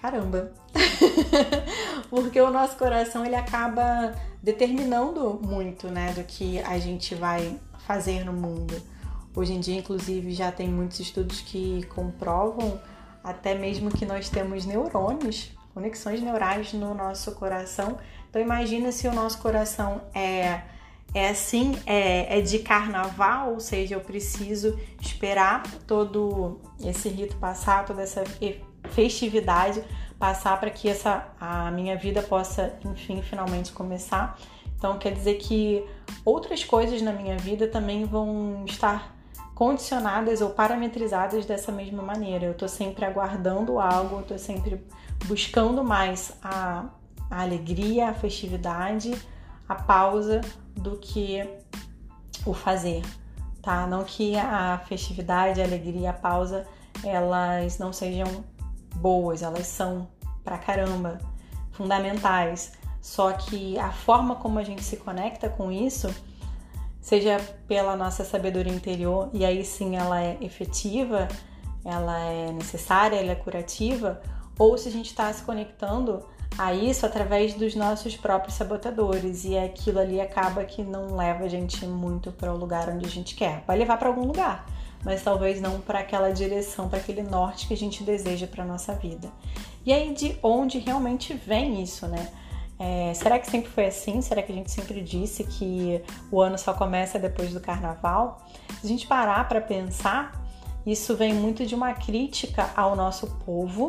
caramba. 0.00 0.52
Porque 2.10 2.40
o 2.40 2.50
nosso 2.50 2.76
coração 2.76 3.24
ele 3.24 3.36
acaba 3.36 4.14
determinando 4.42 5.40
muito, 5.42 5.88
né, 5.88 6.12
do 6.12 6.24
que 6.24 6.58
a 6.60 6.78
gente 6.78 7.14
vai 7.14 7.58
fazer 7.86 8.24
no 8.24 8.32
mundo. 8.32 8.74
Hoje 9.34 9.54
em 9.54 9.60
dia, 9.60 9.78
inclusive, 9.78 10.32
já 10.32 10.52
tem 10.52 10.68
muitos 10.68 11.00
estudos 11.00 11.40
que 11.40 11.84
comprovam 11.86 12.78
até 13.24 13.54
mesmo 13.54 13.90
que 13.90 14.04
nós 14.04 14.28
temos 14.28 14.66
neurônios, 14.66 15.52
conexões 15.72 16.20
neurais 16.20 16.72
no 16.72 16.92
nosso 16.92 17.32
coração. 17.32 17.98
Então 18.28 18.42
imagina 18.42 18.92
se 18.92 19.06
o 19.06 19.14
nosso 19.14 19.38
coração 19.38 20.02
é 20.14 20.62
é 21.14 21.28
assim, 21.28 21.78
é, 21.84 22.38
é 22.38 22.40
de 22.40 22.58
carnaval, 22.60 23.52
ou 23.52 23.60
seja, 23.60 23.94
eu 23.94 24.00
preciso 24.00 24.78
esperar 25.00 25.62
todo 25.86 26.60
esse 26.82 27.08
rito 27.08 27.36
passar, 27.36 27.84
toda 27.84 28.02
essa 28.02 28.24
festividade 28.90 29.84
passar 30.18 30.58
para 30.58 30.70
que 30.70 30.88
essa 30.88 31.28
a 31.38 31.70
minha 31.70 31.96
vida 31.96 32.22
possa, 32.22 32.78
enfim, 32.84 33.20
finalmente 33.22 33.72
começar. 33.72 34.38
Então 34.78 34.98
quer 34.98 35.12
dizer 35.12 35.34
que 35.34 35.84
outras 36.24 36.64
coisas 36.64 37.02
na 37.02 37.12
minha 37.12 37.36
vida 37.36 37.68
também 37.68 38.04
vão 38.04 38.64
estar 38.66 39.14
condicionadas 39.54 40.40
ou 40.40 40.50
parametrizadas 40.50 41.44
dessa 41.44 41.70
mesma 41.70 42.02
maneira. 42.02 42.46
Eu 42.46 42.52
estou 42.52 42.68
sempre 42.68 43.04
aguardando 43.04 43.78
algo, 43.78 44.16
eu 44.16 44.20
estou 44.22 44.38
sempre 44.38 44.82
buscando 45.26 45.84
mais 45.84 46.32
a, 46.42 46.86
a 47.30 47.42
alegria, 47.42 48.08
a 48.08 48.14
festividade, 48.14 49.14
a 49.68 49.74
pausa 49.74 50.40
do 50.74 50.96
que 50.96 51.48
o 52.44 52.52
fazer, 52.52 53.02
tá? 53.60 53.86
Não 53.86 54.04
que 54.04 54.36
a 54.36 54.82
festividade, 54.86 55.60
a 55.60 55.64
alegria, 55.64 56.10
a 56.10 56.14
pausa, 56.14 56.66
elas 57.04 57.78
não 57.78 57.92
sejam 57.92 58.44
boas, 58.96 59.42
elas 59.42 59.66
são 59.66 60.08
pra 60.44 60.58
caramba 60.58 61.18
fundamentais. 61.72 62.72
Só 63.00 63.32
que 63.32 63.78
a 63.78 63.90
forma 63.90 64.36
como 64.36 64.58
a 64.58 64.62
gente 64.62 64.82
se 64.82 64.96
conecta 64.96 65.48
com 65.48 65.72
isso 65.72 66.08
seja 67.00 67.40
pela 67.66 67.96
nossa 67.96 68.24
sabedoria 68.24 68.72
interior, 68.72 69.28
e 69.32 69.44
aí 69.44 69.64
sim 69.64 69.96
ela 69.96 70.22
é 70.22 70.38
efetiva, 70.40 71.26
ela 71.84 72.16
é 72.20 72.52
necessária, 72.52 73.16
ela 73.16 73.32
é 73.32 73.34
curativa, 73.34 74.22
ou 74.56 74.78
se 74.78 74.88
a 74.88 74.92
gente 74.92 75.06
está 75.06 75.32
se 75.32 75.42
conectando 75.42 76.24
a 76.58 76.72
isso 76.74 77.06
através 77.06 77.54
dos 77.54 77.74
nossos 77.74 78.16
próprios 78.16 78.54
sabotadores 78.54 79.44
e 79.44 79.56
aquilo 79.56 79.98
ali 79.98 80.20
acaba 80.20 80.64
que 80.64 80.82
não 80.82 81.16
leva 81.16 81.44
a 81.44 81.48
gente 81.48 81.86
muito 81.86 82.30
para 82.30 82.52
o 82.52 82.56
lugar 82.56 82.88
onde 82.88 83.06
a 83.06 83.08
gente 83.08 83.34
quer. 83.34 83.64
Vai 83.66 83.78
levar 83.78 83.96
para 83.96 84.08
algum 84.08 84.24
lugar, 84.26 84.66
mas 85.04 85.22
talvez 85.22 85.60
não 85.60 85.80
para 85.80 86.00
aquela 86.00 86.30
direção, 86.30 86.88
para 86.88 86.98
aquele 86.98 87.22
norte 87.22 87.66
que 87.66 87.74
a 87.74 87.76
gente 87.76 88.02
deseja 88.02 88.46
para 88.46 88.64
nossa 88.64 88.94
vida. 88.94 89.30
E 89.84 89.92
aí 89.92 90.12
de 90.14 90.36
onde 90.42 90.78
realmente 90.78 91.34
vem 91.34 91.82
isso, 91.82 92.06
né? 92.06 92.28
É, 92.78 93.14
será 93.14 93.38
que 93.38 93.48
sempre 93.48 93.70
foi 93.70 93.86
assim? 93.86 94.20
Será 94.20 94.42
que 94.42 94.50
a 94.50 94.54
gente 94.54 94.70
sempre 94.70 95.00
disse 95.00 95.44
que 95.44 96.02
o 96.30 96.40
ano 96.40 96.58
só 96.58 96.74
começa 96.74 97.18
depois 97.18 97.52
do 97.52 97.60
carnaval? 97.60 98.44
Se 98.80 98.86
a 98.86 98.88
gente 98.88 99.06
parar 99.06 99.48
para 99.48 99.60
pensar, 99.60 100.42
isso 100.84 101.16
vem 101.16 101.32
muito 101.32 101.64
de 101.64 101.74
uma 101.74 101.94
crítica 101.94 102.70
ao 102.76 102.96
nosso 102.96 103.28
povo. 103.44 103.88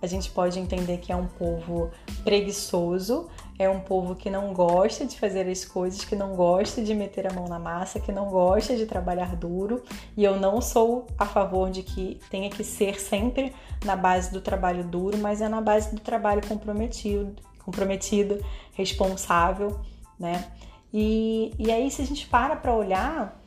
A 0.00 0.06
gente 0.06 0.30
pode 0.30 0.58
entender 0.58 0.98
que 0.98 1.10
é 1.10 1.16
um 1.16 1.26
povo 1.26 1.90
preguiçoso, 2.22 3.28
é 3.58 3.68
um 3.68 3.80
povo 3.80 4.14
que 4.14 4.30
não 4.30 4.52
gosta 4.54 5.04
de 5.04 5.18
fazer 5.18 5.48
as 5.48 5.64
coisas, 5.64 6.04
que 6.04 6.14
não 6.14 6.36
gosta 6.36 6.80
de 6.80 6.94
meter 6.94 7.26
a 7.26 7.32
mão 7.32 7.48
na 7.48 7.58
massa, 7.58 7.98
que 7.98 8.12
não 8.12 8.26
gosta 8.26 8.76
de 8.76 8.86
trabalhar 8.86 9.34
duro. 9.34 9.82
E 10.16 10.22
eu 10.22 10.38
não 10.38 10.60
sou 10.60 11.06
a 11.18 11.26
favor 11.26 11.68
de 11.70 11.82
que 11.82 12.20
tenha 12.30 12.48
que 12.48 12.62
ser 12.62 13.00
sempre 13.00 13.52
na 13.84 13.96
base 13.96 14.32
do 14.32 14.40
trabalho 14.40 14.84
duro, 14.84 15.18
mas 15.18 15.40
é 15.40 15.48
na 15.48 15.60
base 15.60 15.92
do 15.92 16.00
trabalho 16.00 16.46
comprometido, 16.46 17.42
comprometido, 17.64 18.40
responsável, 18.74 19.80
né? 20.18 20.52
E, 20.92 21.52
e 21.58 21.70
aí, 21.70 21.90
se 21.90 22.00
a 22.00 22.06
gente 22.06 22.26
para 22.26 22.56
para 22.56 22.74
olhar, 22.74 23.38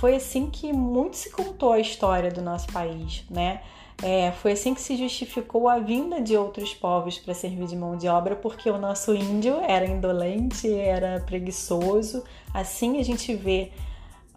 foi 0.00 0.16
assim 0.16 0.48
que 0.48 0.72
muito 0.72 1.14
se 1.18 1.28
contou 1.28 1.72
a 1.72 1.78
história 1.78 2.30
do 2.30 2.40
nosso 2.40 2.66
país, 2.72 3.22
né? 3.28 3.60
É, 4.02 4.32
foi 4.32 4.52
assim 4.52 4.72
que 4.72 4.80
se 4.80 4.96
justificou 4.96 5.68
a 5.68 5.78
vinda 5.78 6.22
de 6.22 6.34
outros 6.38 6.72
povos 6.72 7.18
para 7.18 7.34
servir 7.34 7.66
de 7.66 7.76
mão 7.76 7.98
de 7.98 8.08
obra, 8.08 8.34
porque 8.34 8.70
o 8.70 8.78
nosso 8.78 9.14
índio 9.14 9.60
era 9.60 9.84
indolente, 9.84 10.72
era 10.72 11.20
preguiçoso. 11.20 12.24
Assim 12.54 12.98
a 12.98 13.04
gente 13.04 13.34
vê 13.34 13.72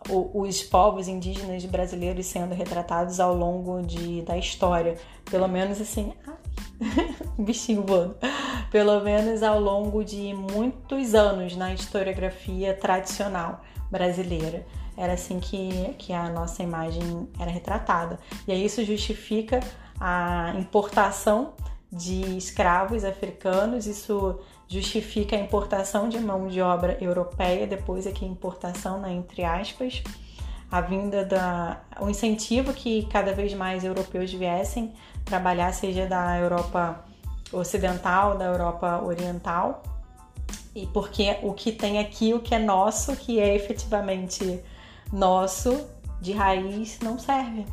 os 0.09 0.61
povos 0.63 1.07
indígenas 1.07 1.63
brasileiros 1.63 2.25
sendo 2.25 2.53
retratados 2.53 3.21
ao 3.21 3.33
longo 3.33 3.81
de, 3.81 4.21
da 4.23 4.37
história. 4.37 4.97
Pelo 5.31 5.47
menos 5.47 5.79
assim, 5.79 6.11
bichinho 7.39 7.83
voando. 7.87 8.17
Pelo 8.69 8.99
menos 8.99 9.41
ao 9.41 9.61
longo 9.61 10.03
de 10.03 10.33
muitos 10.33 11.15
anos 11.15 11.55
na 11.55 11.73
historiografia 11.73 12.73
tradicional 12.73 13.61
brasileira. 13.89 14.65
Era 14.97 15.13
assim 15.13 15.39
que, 15.39 15.95
que 15.97 16.13
a 16.13 16.29
nossa 16.29 16.61
imagem 16.61 17.27
era 17.39 17.49
retratada. 17.49 18.19
E 18.47 18.51
aí 18.51 18.65
isso 18.65 18.83
justifica 18.83 19.59
a 19.99 20.53
importação 20.57 21.53
de 21.91 22.37
escravos 22.37 23.03
africanos, 23.03 23.85
isso 23.85 24.39
justifica 24.67 25.35
a 25.35 25.39
importação 25.39 26.09
de 26.09 26.19
mão 26.19 26.47
de 26.47 26.61
obra 26.61 26.97
europeia, 26.99 27.67
depois 27.67 28.07
aqui 28.07 28.25
importação, 28.25 28.99
né, 28.99 29.11
entre 29.13 29.43
aspas, 29.43 30.01
a 30.71 30.81
vinda 30.81 31.23
da 31.23 31.81
o 32.01 32.09
incentivo 32.09 32.73
que 32.73 33.05
cada 33.11 33.31
vez 33.33 33.53
mais 33.53 33.83
europeus 33.83 34.33
viessem 34.33 34.91
trabalhar, 35.23 35.71
seja 35.71 36.07
da 36.07 36.39
Europa 36.39 37.05
ocidental, 37.51 38.35
da 38.35 38.45
Europa 38.45 39.03
oriental, 39.03 39.83
e 40.75 40.87
porque 40.87 41.37
o 41.43 41.53
que 41.53 41.71
tem 41.71 41.99
aqui, 41.99 42.33
o 42.33 42.39
que 42.39 42.55
é 42.55 42.59
nosso, 42.59 43.15
que 43.15 43.39
é 43.39 43.55
efetivamente 43.55 44.63
nosso, 45.13 45.87
de 46.19 46.31
raiz, 46.31 46.99
não 47.01 47.19
serve. 47.19 47.65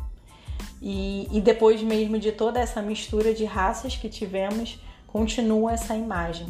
E, 0.79 1.27
e 1.31 1.41
depois 1.41 1.81
mesmo 1.81 2.19
de 2.19 2.31
toda 2.31 2.59
essa 2.59 2.81
mistura 2.81 3.33
de 3.33 3.45
raças 3.45 3.95
que 3.95 4.07
tivemos, 4.07 4.79
continua 5.07 5.73
essa 5.73 5.95
imagem 5.95 6.47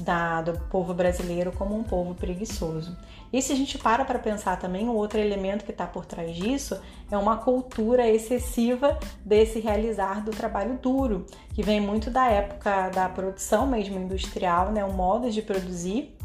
da, 0.00 0.42
do 0.42 0.58
povo 0.68 0.92
brasileiro 0.92 1.52
como 1.52 1.76
um 1.76 1.82
povo 1.82 2.14
preguiçoso. 2.14 2.96
E 3.32 3.40
se 3.40 3.52
a 3.52 3.56
gente 3.56 3.78
para 3.78 4.04
para 4.04 4.18
pensar 4.18 4.58
também, 4.58 4.88
um 4.88 4.94
outro 4.94 5.18
elemento 5.18 5.64
que 5.64 5.70
está 5.70 5.86
por 5.86 6.04
trás 6.04 6.34
disso 6.34 6.80
é 7.10 7.16
uma 7.16 7.36
cultura 7.36 8.06
excessiva 8.06 8.98
desse 9.24 9.60
realizar 9.60 10.24
do 10.24 10.30
trabalho 10.30 10.78
duro, 10.80 11.26
que 11.54 11.62
vem 11.62 11.80
muito 11.80 12.10
da 12.10 12.28
época 12.28 12.90
da 12.90 13.08
produção 13.08 13.66
mesmo 13.66 13.98
industrial, 13.98 14.72
né, 14.72 14.84
o 14.84 14.92
modo 14.92 15.30
de 15.30 15.42
produzir 15.42 16.17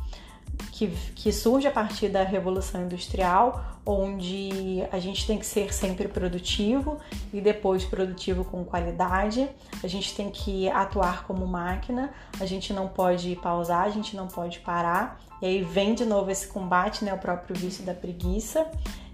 que, 0.71 0.87
que 1.15 1.31
surge 1.31 1.67
a 1.67 1.71
partir 1.71 2.09
da 2.09 2.23
Revolução 2.23 2.83
Industrial, 2.83 3.63
onde 3.85 4.83
a 4.91 4.99
gente 4.99 5.27
tem 5.27 5.37
que 5.37 5.45
ser 5.45 5.73
sempre 5.73 6.07
produtivo 6.07 6.97
e 7.33 7.41
depois 7.41 7.83
produtivo 7.83 8.45
com 8.45 8.63
qualidade, 8.63 9.49
a 9.83 9.87
gente 9.87 10.15
tem 10.15 10.29
que 10.29 10.69
atuar 10.69 11.25
como 11.25 11.45
máquina, 11.45 12.11
a 12.39 12.45
gente 12.45 12.71
não 12.73 12.87
pode 12.87 13.35
pausar, 13.37 13.83
a 13.83 13.89
gente 13.89 14.15
não 14.15 14.27
pode 14.27 14.59
parar, 14.59 15.19
e 15.41 15.45
aí 15.45 15.61
vem 15.61 15.93
de 15.93 16.05
novo 16.05 16.31
esse 16.31 16.47
combate, 16.47 17.03
né, 17.03 17.13
o 17.13 17.17
próprio 17.17 17.55
vício 17.55 17.83
da 17.83 17.93
preguiça. 17.93 18.65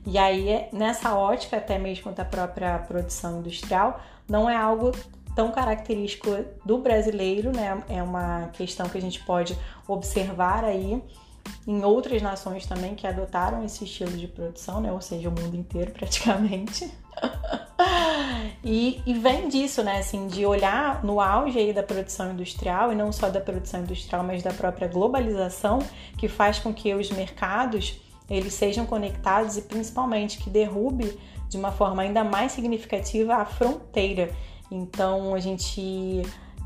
E 0.06 0.18
aí, 0.18 0.68
nessa 0.72 1.14
ótica, 1.14 1.58
até 1.58 1.78
mesmo 1.78 2.12
da 2.12 2.24
própria 2.24 2.80
produção 2.80 3.40
industrial, 3.40 4.00
não 4.28 4.50
é 4.50 4.56
algo 4.56 4.92
tão 5.36 5.52
característico 5.52 6.30
do 6.66 6.78
brasileiro, 6.80 7.52
né? 7.52 7.84
É 7.88 8.02
uma 8.02 8.50
questão 8.54 8.88
que 8.90 8.98
a 8.98 9.02
gente 9.02 9.24
pode 9.24 9.58
observar 9.88 10.64
aí 10.64 11.02
em 11.68 11.84
outras 11.84 12.22
nações 12.22 12.66
também 12.66 12.96
que 12.96 13.06
adotaram 13.06 13.64
esse 13.64 13.84
estilo 13.84 14.12
de 14.12 14.28
produção, 14.28 14.82
né? 14.82 14.92
Ou 14.92 15.02
seja, 15.02 15.30
o 15.30 15.32
mundo 15.32 15.56
inteiro 15.56 15.92
praticamente. 15.98 16.92
e, 18.64 19.02
e, 19.06 19.14
vem 19.14 19.50
disso, 19.50 19.84
né? 19.84 20.00
Assim, 20.00 20.28
de 20.28 20.46
olhar 20.46 21.04
no 21.04 21.20
auge 21.20 21.74
da 21.74 21.84
produção 21.84 22.32
industrial, 22.32 22.92
e 22.92 22.96
não 22.96 23.12
só 23.12 23.30
da 23.30 23.42
produção 23.42 23.82
industrial, 23.82 24.24
mas 24.24 24.42
da 24.42 24.54
própria 24.54 24.88
globalização, 24.88 25.80
que 26.18 26.28
faz 26.28 26.60
com 26.60 26.74
que 26.74 26.94
os 26.94 27.10
mercados 27.12 28.00
eles 28.30 28.54
sejam 28.54 28.86
conectados 28.86 29.58
e 29.58 29.62
principalmente 29.64 30.38
que 30.38 30.50
derrube 30.50 31.18
de 31.50 31.58
uma 31.58 31.72
forma 31.72 32.04
ainda 32.04 32.24
mais 32.24 32.52
significativa 32.52 33.36
a 33.36 33.46
fronteira. 33.46 34.30
Então 34.72 35.34
a 35.34 35.40
gente 35.40 36.22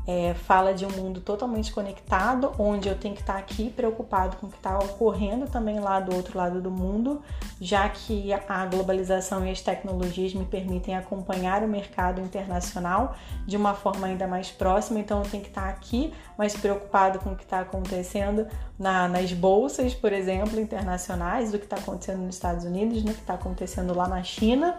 é, 0.06 0.34
fala 0.34 0.74
de 0.74 0.84
um 0.84 0.90
mundo 0.90 1.20
totalmente 1.20 1.72
conectado, 1.72 2.52
onde 2.58 2.88
eu 2.88 2.96
tenho 2.96 3.14
que 3.14 3.22
estar 3.22 3.36
aqui 3.36 3.70
preocupado 3.70 4.36
com 4.36 4.46
o 4.46 4.50
que 4.50 4.56
está 4.56 4.78
ocorrendo 4.78 5.46
também 5.46 5.80
lá 5.80 5.98
do 5.98 6.14
outro 6.14 6.36
lado 6.36 6.60
do 6.60 6.70
mundo, 6.70 7.22
já 7.60 7.88
que 7.88 8.32
a 8.32 8.66
globalização 8.66 9.46
e 9.46 9.50
as 9.50 9.62
tecnologias 9.62 10.34
me 10.34 10.44
permitem 10.44 10.94
acompanhar 10.96 11.62
o 11.62 11.68
mercado 11.68 12.20
internacional 12.20 13.16
de 13.46 13.56
uma 13.56 13.72
forma 13.72 14.06
ainda 14.06 14.26
mais 14.26 14.50
próxima. 14.50 15.00
Então 15.00 15.22
eu 15.22 15.30
tenho 15.30 15.42
que 15.42 15.48
estar 15.48 15.68
aqui 15.68 16.12
mais 16.36 16.54
preocupado 16.54 17.18
com 17.20 17.32
o 17.32 17.36
que 17.36 17.44
está 17.44 17.60
acontecendo 17.60 18.46
na, 18.78 19.08
nas 19.08 19.32
bolsas, 19.32 19.94
por 19.94 20.12
exemplo, 20.12 20.60
internacionais, 20.60 21.50
do 21.50 21.58
que 21.58 21.64
está 21.64 21.76
acontecendo 21.76 22.22
nos 22.22 22.34
Estados 22.34 22.64
Unidos, 22.64 23.02
no 23.02 23.14
que 23.14 23.20
está 23.20 23.34
acontecendo 23.34 23.94
lá 23.94 24.06
na 24.06 24.22
China, 24.22 24.76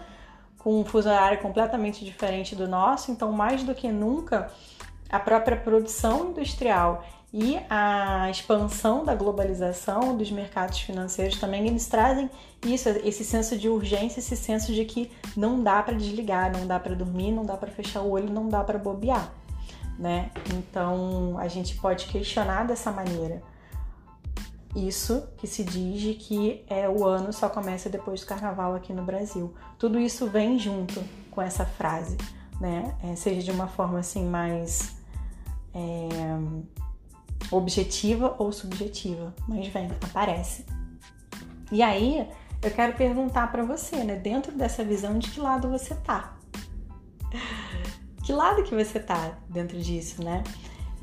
com 0.60 0.82
um 0.82 0.86
fuso 0.86 1.10
horário 1.10 1.40
completamente 1.40 2.04
diferente 2.04 2.56
do 2.56 2.68
nosso. 2.68 3.12
Então, 3.12 3.32
mais 3.32 3.64
do 3.64 3.74
que 3.74 3.92
nunca, 3.92 4.52
a 5.16 5.20
própria 5.20 5.58
produção 5.58 6.30
industrial 6.30 7.04
e 7.38 7.58
a 7.70 8.30
expansão 8.30 9.04
da 9.04 9.14
globalização 9.14 10.16
dos 10.16 10.32
mercados 10.32 10.80
financeiros 10.80 11.38
também 11.38 11.68
eles 11.68 11.86
trazem 11.86 12.30
isso, 12.66 12.88
esse 13.04 13.26
senso 13.26 13.58
de 13.58 13.68
urgência, 13.68 14.20
esse 14.20 14.38
senso 14.38 14.74
de 14.74 14.86
que 14.86 15.12
não 15.36 15.62
dá 15.62 15.84
para 15.84 15.96
desligar, 15.96 16.52
não 16.52 16.66
dá 16.66 16.80
para 16.80 16.96
dormir, 16.96 17.32
não 17.32 17.46
dá 17.46 17.58
para 17.58 17.70
fechar 17.70 18.02
o 18.02 18.12
olho, 18.12 18.32
não 18.32 18.48
dá 18.48 18.64
para 18.64 18.80
bobear, 18.80 19.34
né? 20.00 20.32
Então 20.54 21.38
a 21.38 21.48
gente 21.48 21.76
pode 21.76 22.06
questionar 22.06 22.66
dessa 22.66 22.90
maneira. 22.90 23.44
Isso 24.74 25.28
que 25.38 25.46
se 25.46 25.64
diz 25.64 26.18
que 26.18 26.64
é 26.70 26.88
o 26.88 27.06
ano 27.06 27.34
só 27.34 27.50
começa 27.50 27.90
depois 27.90 28.22
do 28.22 28.28
carnaval 28.28 28.76
aqui 28.76 28.94
no 28.94 29.04
Brasil. 29.04 29.54
Tudo 29.78 30.00
isso 30.00 30.28
vem 30.28 30.58
junto 30.58 31.04
com 31.32 31.42
essa 31.42 31.66
frase, 31.66 32.18
né? 32.62 32.96
É, 33.04 33.16
seja 33.16 33.42
de 33.42 33.52
uma 33.52 33.68
forma 33.68 34.00
assim 34.00 34.26
mais 34.26 34.95
é, 35.76 36.66
objetiva 37.52 38.36
ou 38.40 38.52
subjetiva, 38.52 39.34
mas 39.48 39.68
vem, 39.68 39.88
aparece. 40.02 40.66
E 41.72 41.84
aí 41.84 42.28
eu 42.62 42.72
quero 42.72 42.94
perguntar 42.94 43.52
para 43.52 43.64
você, 43.64 43.98
né, 43.98 44.16
dentro 44.16 44.52
dessa 44.54 44.84
visão, 44.84 45.20
de 45.20 45.30
que 45.30 45.40
lado 45.40 45.70
você 45.70 45.94
tá? 45.96 46.36
Que 48.24 48.34
lado 48.34 48.64
que 48.64 48.74
você 48.74 49.00
tá 49.00 49.38
dentro 49.48 49.80
disso, 49.80 50.24
né? 50.24 50.44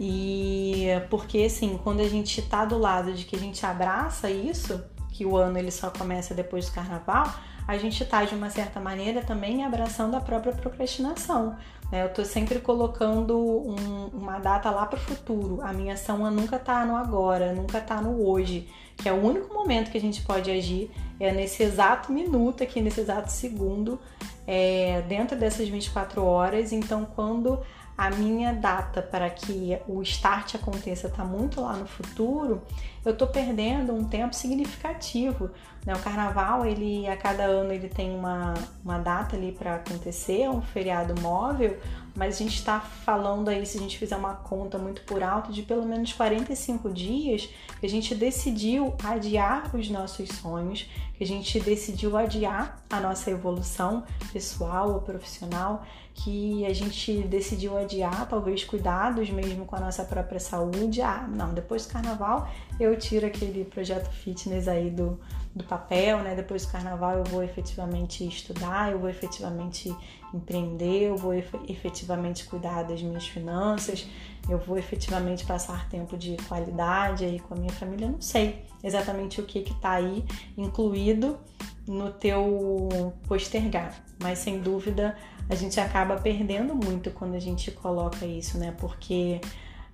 E 0.00 0.86
porque 1.08 1.44
assim, 1.44 1.78
quando 1.84 2.00
a 2.00 2.08
gente 2.08 2.42
tá 2.42 2.64
do 2.64 2.76
lado 2.76 3.12
de 3.12 3.24
que 3.24 3.36
a 3.36 3.38
gente 3.38 3.64
abraça 3.64 4.28
isso, 4.28 4.82
que 5.10 5.24
o 5.24 5.36
ano 5.36 5.58
ele 5.58 5.70
só 5.70 5.90
começa 5.90 6.34
depois 6.34 6.66
do 6.66 6.72
carnaval, 6.72 7.32
a 7.68 7.78
gente 7.78 8.04
tá 8.04 8.24
de 8.24 8.34
uma 8.34 8.50
certa 8.50 8.80
maneira 8.80 9.22
também 9.22 9.64
abraçando 9.64 10.16
a 10.16 10.20
própria 10.20 10.52
procrastinação, 10.52 11.56
né? 11.92 12.02
Eu 12.02 12.06
estou 12.06 12.24
sempre 12.24 12.58
colocando 12.58 13.38
um, 13.38 14.06
uma 14.14 14.38
data 14.38 14.70
lá 14.70 14.86
para 14.86 14.98
o 14.98 15.02
futuro. 15.02 15.60
A 15.62 15.74
minha 15.74 15.92
ação 15.92 16.18
nunca 16.30 16.56
está 16.56 16.86
no 16.86 16.96
agora, 16.96 17.52
nunca 17.52 17.78
está 17.78 18.00
no 18.00 18.26
hoje, 18.26 18.66
que 18.96 19.06
é 19.06 19.12
o 19.12 19.22
único 19.22 19.52
momento 19.52 19.90
que 19.90 19.98
a 19.98 20.00
gente 20.00 20.22
pode 20.22 20.50
agir, 20.50 20.90
é 21.20 21.30
nesse 21.30 21.62
exato 21.62 22.10
minuto, 22.10 22.62
aqui 22.62 22.80
nesse 22.80 23.02
exato 23.02 23.30
segundo, 23.30 24.00
é, 24.46 25.02
dentro 25.06 25.36
dessas 25.36 25.68
24 25.68 26.24
horas. 26.24 26.72
Então, 26.72 27.04
quando 27.04 27.60
a 27.96 28.10
minha 28.10 28.54
data 28.54 29.02
para 29.02 29.28
que 29.28 29.78
o 29.86 30.00
start 30.02 30.54
aconteça 30.54 31.08
está 31.08 31.24
muito 31.24 31.60
lá 31.60 31.74
no 31.74 31.86
futuro, 31.86 32.62
eu 33.04 33.12
estou 33.12 33.28
perdendo 33.28 33.92
um 33.92 34.04
tempo 34.04 34.34
significativo. 34.34 35.50
Né? 35.84 35.94
O 35.94 35.98
carnaval, 35.98 36.64
ele 36.64 37.06
a 37.08 37.16
cada 37.16 37.44
ano 37.44 37.72
ele 37.72 37.88
tem 37.88 38.14
uma, 38.14 38.54
uma 38.84 38.98
data 38.98 39.36
ali 39.36 39.52
para 39.52 39.76
acontecer, 39.76 40.42
é 40.42 40.50
um 40.50 40.62
feriado 40.62 41.20
móvel, 41.20 41.78
mas 42.14 42.36
a 42.36 42.38
gente 42.38 42.56
está 42.56 42.78
falando 42.78 43.48
aí, 43.48 43.64
se 43.64 43.78
a 43.78 43.80
gente 43.80 43.98
fizer 43.98 44.16
uma 44.16 44.34
conta 44.34 44.78
muito 44.78 45.02
por 45.02 45.22
alto, 45.22 45.50
de 45.50 45.62
pelo 45.62 45.84
menos 45.84 46.12
45 46.12 46.90
dias 46.90 47.48
que 47.80 47.86
a 47.86 47.88
gente 47.88 48.14
decidiu 48.14 48.94
adiar 49.02 49.74
os 49.74 49.88
nossos 49.88 50.28
sonhos, 50.28 50.88
que 51.16 51.24
a 51.24 51.26
gente 51.26 51.58
decidiu 51.60 52.16
adiar 52.16 52.82
a 52.90 53.00
nossa 53.00 53.30
evolução 53.30 54.04
pessoal 54.32 54.92
ou 54.92 55.00
profissional, 55.00 55.84
que 56.14 56.66
a 56.66 56.74
gente 56.74 57.22
decidiu 57.22 57.78
adiar 57.78 58.28
talvez 58.28 58.62
cuidados 58.64 59.30
mesmo 59.30 59.64
com 59.64 59.76
a 59.76 59.80
nossa 59.80 60.04
própria 60.04 60.38
saúde. 60.38 61.00
Ah, 61.00 61.26
não, 61.26 61.54
depois 61.54 61.86
do 61.86 61.92
carnaval 61.92 62.48
eu 62.82 62.96
tiro 62.96 63.26
aquele 63.26 63.64
projeto 63.64 64.10
fitness 64.10 64.68
aí 64.68 64.90
do, 64.90 65.20
do 65.54 65.64
papel, 65.64 66.18
né? 66.18 66.34
Depois 66.34 66.66
do 66.66 66.72
carnaval 66.72 67.18
eu 67.18 67.24
vou 67.24 67.42
efetivamente 67.42 68.26
estudar, 68.26 68.92
eu 68.92 68.98
vou 68.98 69.08
efetivamente 69.08 69.94
empreender, 70.32 71.08
eu 71.08 71.16
vou 71.16 71.34
efetivamente 71.34 72.44
cuidar 72.46 72.82
das 72.84 73.02
minhas 73.02 73.26
finanças, 73.26 74.06
eu 74.48 74.58
vou 74.58 74.78
efetivamente 74.78 75.44
passar 75.44 75.88
tempo 75.88 76.16
de 76.16 76.36
qualidade 76.48 77.24
aí 77.24 77.38
com 77.38 77.54
a 77.54 77.56
minha 77.56 77.72
família. 77.72 78.06
Eu 78.06 78.12
não 78.12 78.20
sei 78.20 78.64
exatamente 78.82 79.40
o 79.40 79.44
que 79.44 79.62
que 79.62 79.74
tá 79.74 79.92
aí 79.92 80.24
incluído 80.56 81.38
no 81.86 82.10
teu 82.10 83.12
postergar, 83.26 84.02
mas 84.20 84.38
sem 84.38 84.60
dúvida 84.60 85.16
a 85.48 85.54
gente 85.54 85.78
acaba 85.80 86.16
perdendo 86.16 86.74
muito 86.74 87.10
quando 87.10 87.34
a 87.34 87.40
gente 87.40 87.70
coloca 87.70 88.24
isso, 88.24 88.56
né? 88.56 88.74
Porque 88.78 89.40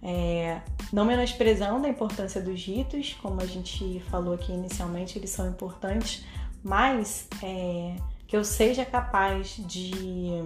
é, 0.03 0.61
não 0.93 1.05
menosprezando 1.05 1.87
a 1.87 1.91
importância 1.91 2.41
dos 2.41 2.65
ritos, 2.65 3.15
como 3.21 3.41
a 3.41 3.47
gente 3.47 4.01
falou 4.11 4.35
aqui 4.35 4.53
inicialmente, 4.53 5.19
eles 5.19 5.31
são 5.31 5.49
importantes, 5.49 6.25
mas 6.63 7.29
é, 7.43 7.97
que 8.27 8.37
eu 8.37 8.45
seja 8.45 8.85
capaz 8.85 9.57
de, 9.57 10.43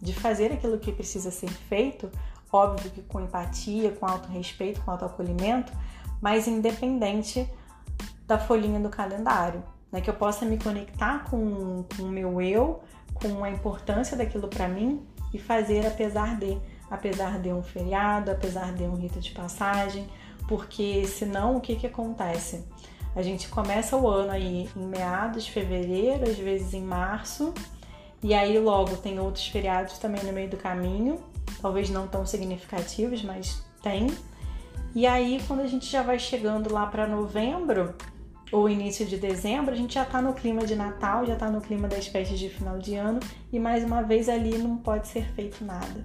de 0.00 0.12
fazer 0.12 0.52
aquilo 0.52 0.78
que 0.78 0.92
precisa 0.92 1.30
ser 1.30 1.50
feito, 1.50 2.10
óbvio 2.52 2.90
que 2.90 3.02
com 3.02 3.20
empatia, 3.20 3.92
com 3.92 4.06
auto-respeito, 4.06 4.80
com 4.82 4.90
auto-acolhimento, 4.90 5.72
mas 6.20 6.46
independente 6.46 7.48
da 8.26 8.38
folhinha 8.38 8.78
do 8.78 8.88
calendário, 8.88 9.62
né? 9.90 10.00
que 10.00 10.10
eu 10.10 10.14
possa 10.14 10.44
me 10.44 10.58
conectar 10.58 11.24
com, 11.24 11.84
o 11.98 12.04
meu 12.04 12.40
eu, 12.40 12.82
com 13.14 13.42
a 13.42 13.50
importância 13.50 14.16
daquilo 14.16 14.48
para 14.48 14.68
mim 14.68 15.06
e 15.32 15.38
fazer 15.38 15.86
apesar 15.86 16.38
de 16.38 16.58
apesar 16.92 17.38
de 17.38 17.50
um 17.50 17.62
feriado, 17.62 18.30
apesar 18.30 18.74
de 18.74 18.82
um 18.82 18.94
rito 18.94 19.18
de 19.18 19.30
passagem, 19.30 20.06
porque 20.46 21.06
senão 21.06 21.56
o 21.56 21.60
que, 21.60 21.74
que 21.74 21.86
acontece? 21.86 22.62
A 23.16 23.22
gente 23.22 23.48
começa 23.48 23.96
o 23.96 24.06
ano 24.06 24.30
aí 24.30 24.68
em 24.76 24.86
meados 24.86 25.44
de 25.44 25.52
fevereiro, 25.52 26.28
às 26.28 26.36
vezes 26.36 26.74
em 26.74 26.82
março, 26.82 27.54
e 28.22 28.34
aí 28.34 28.58
logo 28.58 28.98
tem 28.98 29.18
outros 29.18 29.46
feriados 29.48 29.98
também 29.98 30.22
no 30.22 30.34
meio 30.34 30.50
do 30.50 30.58
caminho, 30.58 31.18
talvez 31.62 31.88
não 31.88 32.06
tão 32.06 32.26
significativos, 32.26 33.24
mas 33.24 33.64
tem. 33.82 34.08
E 34.94 35.06
aí 35.06 35.42
quando 35.48 35.60
a 35.60 35.66
gente 35.66 35.90
já 35.90 36.02
vai 36.02 36.18
chegando 36.18 36.70
lá 36.70 36.86
para 36.86 37.08
novembro, 37.08 37.94
ou 38.52 38.68
início 38.68 39.06
de 39.06 39.16
dezembro, 39.16 39.72
a 39.72 39.76
gente 39.76 39.94
já 39.94 40.02
está 40.02 40.20
no 40.20 40.34
clima 40.34 40.66
de 40.66 40.76
Natal, 40.76 41.24
já 41.24 41.32
está 41.32 41.50
no 41.50 41.62
clima 41.62 41.88
das 41.88 42.06
festas 42.06 42.38
de 42.38 42.50
final 42.50 42.78
de 42.78 42.96
ano 42.96 43.18
e 43.50 43.58
mais 43.58 43.82
uma 43.82 44.02
vez 44.02 44.28
ali 44.28 44.58
não 44.58 44.76
pode 44.76 45.08
ser 45.08 45.24
feito 45.32 45.64
nada. 45.64 46.04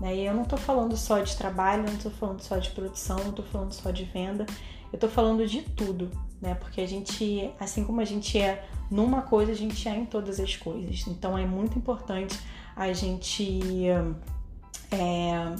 Né? 0.00 0.16
E 0.16 0.26
eu 0.26 0.34
não 0.34 0.42
estou 0.42 0.58
falando 0.58 0.96
só 0.96 1.20
de 1.20 1.36
trabalho, 1.36 1.84
não 1.84 1.94
estou 1.94 2.12
falando 2.12 2.40
só 2.40 2.58
de 2.58 2.70
produção, 2.70 3.18
não 3.18 3.30
estou 3.30 3.44
falando 3.44 3.72
só 3.72 3.90
de 3.90 4.04
venda, 4.04 4.46
eu 4.92 4.96
estou 4.96 5.08
falando 5.08 5.46
de 5.46 5.62
tudo, 5.62 6.10
né? 6.40 6.54
Porque 6.54 6.80
a 6.80 6.86
gente, 6.86 7.50
assim 7.58 7.84
como 7.84 8.00
a 8.00 8.04
gente 8.04 8.38
é 8.38 8.66
numa 8.90 9.22
coisa, 9.22 9.52
a 9.52 9.54
gente 9.54 9.88
é 9.88 9.96
em 9.96 10.04
todas 10.04 10.38
as 10.38 10.56
coisas. 10.56 11.06
Então 11.06 11.36
é 11.36 11.46
muito 11.46 11.78
importante 11.78 12.38
a 12.74 12.92
gente 12.92 13.60
é, 14.90 15.54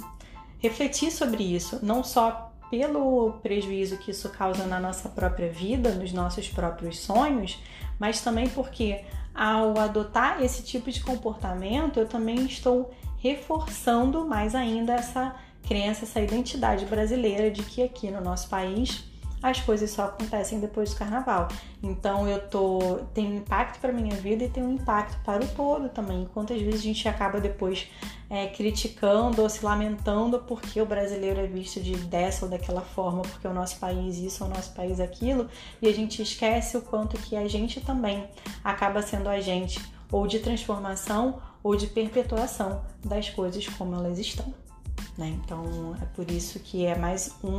refletir 0.59 1.11
sobre 1.11 1.43
isso, 1.43 1.79
não 1.83 2.03
só 2.03 2.53
pelo 2.69 3.33
prejuízo 3.41 3.97
que 3.97 4.11
isso 4.11 4.29
causa 4.29 4.65
na 4.65 4.79
nossa 4.79 5.09
própria 5.09 5.49
vida, 5.49 5.95
nos 5.95 6.11
nossos 6.11 6.49
próprios 6.49 6.99
sonhos, 6.99 7.57
mas 7.99 8.21
também 8.21 8.49
porque 8.49 9.03
ao 9.33 9.77
adotar 9.77 10.41
esse 10.43 10.63
tipo 10.63 10.91
de 10.91 11.01
comportamento, 11.01 11.99
eu 11.99 12.07
também 12.07 12.45
estou 12.45 12.91
reforçando 13.27 14.25
mais 14.25 14.55
ainda 14.55 14.93
essa 14.93 15.35
crença, 15.67 16.05
essa 16.05 16.21
identidade 16.21 16.85
brasileira 16.85 17.51
de 17.51 17.63
que 17.63 17.83
aqui 17.83 18.09
no 18.09 18.21
nosso 18.21 18.47
país 18.47 19.05
as 19.41 19.59
coisas 19.61 19.91
só 19.91 20.05
acontecem 20.05 20.59
depois 20.59 20.91
do 20.91 20.97
carnaval. 20.97 21.47
Então 21.83 22.27
eu 22.27 22.47
tô 22.49 23.01
tem 23.13 23.27
um 23.27 23.35
impacto 23.37 23.79
para 23.79 23.91
minha 23.91 24.15
vida 24.15 24.43
e 24.43 24.49
tem 24.49 24.63
um 24.63 24.73
impacto 24.73 25.19
para 25.23 25.43
o 25.43 25.47
todo 25.49 25.89
também. 25.89 26.27
Quantas 26.33 26.59
vezes 26.59 26.79
a 26.81 26.83
gente 26.83 27.07
acaba 27.07 27.39
depois 27.39 27.87
é, 28.29 28.47
criticando 28.47 29.41
ou 29.41 29.49
se 29.49 29.63
lamentando 29.63 30.39
porque 30.39 30.81
o 30.81 30.85
brasileiro 30.85 31.39
é 31.39 31.45
visto 31.47 31.79
de 31.79 31.95
dessa 31.97 32.45
ou 32.45 32.51
daquela 32.51 32.81
forma, 32.81 33.21
porque 33.21 33.47
o 33.47 33.53
nosso 33.53 33.77
país 33.77 34.17
isso, 34.17 34.43
o 34.43 34.47
nosso 34.47 34.73
país 34.73 34.99
aquilo, 34.99 35.47
e 35.81 35.87
a 35.87 35.93
gente 35.93 36.21
esquece 36.21 36.75
o 36.75 36.81
quanto 36.81 37.17
que 37.17 37.35
a 37.35 37.47
gente 37.47 37.79
também 37.81 38.27
acaba 38.63 39.01
sendo 39.01 39.29
agente 39.29 39.79
ou 40.11 40.25
de 40.25 40.39
transformação 40.39 41.39
ou 41.63 41.75
de 41.75 41.87
perpetuação 41.87 42.83
das 43.03 43.29
coisas 43.29 43.67
como 43.67 43.95
elas 43.95 44.19
estão. 44.19 44.53
Né? 45.17 45.27
Então 45.43 45.95
é 46.01 46.05
por 46.05 46.29
isso 46.29 46.59
que 46.59 46.85
é 46.85 46.95
mais 46.97 47.35
um, 47.43 47.57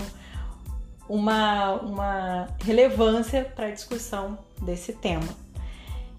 uma, 1.08 1.72
uma 1.74 2.48
relevância 2.60 3.44
para 3.44 3.66
a 3.66 3.70
discussão 3.70 4.38
desse 4.62 4.92
tema. 4.92 5.28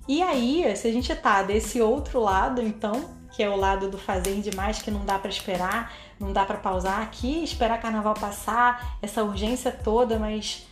E 0.07 0.23
aí, 0.23 0.75
se 0.75 0.87
a 0.87 0.91
gente 0.91 1.13
tá 1.15 1.43
desse 1.43 1.79
outro 1.81 2.19
lado, 2.19 2.61
então 2.61 3.19
que 3.31 3.43
é 3.43 3.49
o 3.49 3.55
lado 3.55 3.89
do 3.89 3.97
fazer 3.97 4.41
demais, 4.41 4.81
que 4.81 4.91
não 4.91 5.05
dá 5.05 5.17
para 5.17 5.29
esperar, 5.29 5.93
não 6.19 6.33
dá 6.33 6.43
para 6.45 6.57
pausar 6.57 7.01
aqui, 7.01 7.43
esperar 7.43 7.79
carnaval 7.79 8.13
passar, 8.13 8.97
essa 9.01 9.23
urgência 9.23 9.71
toda, 9.71 10.19
mas 10.19 10.67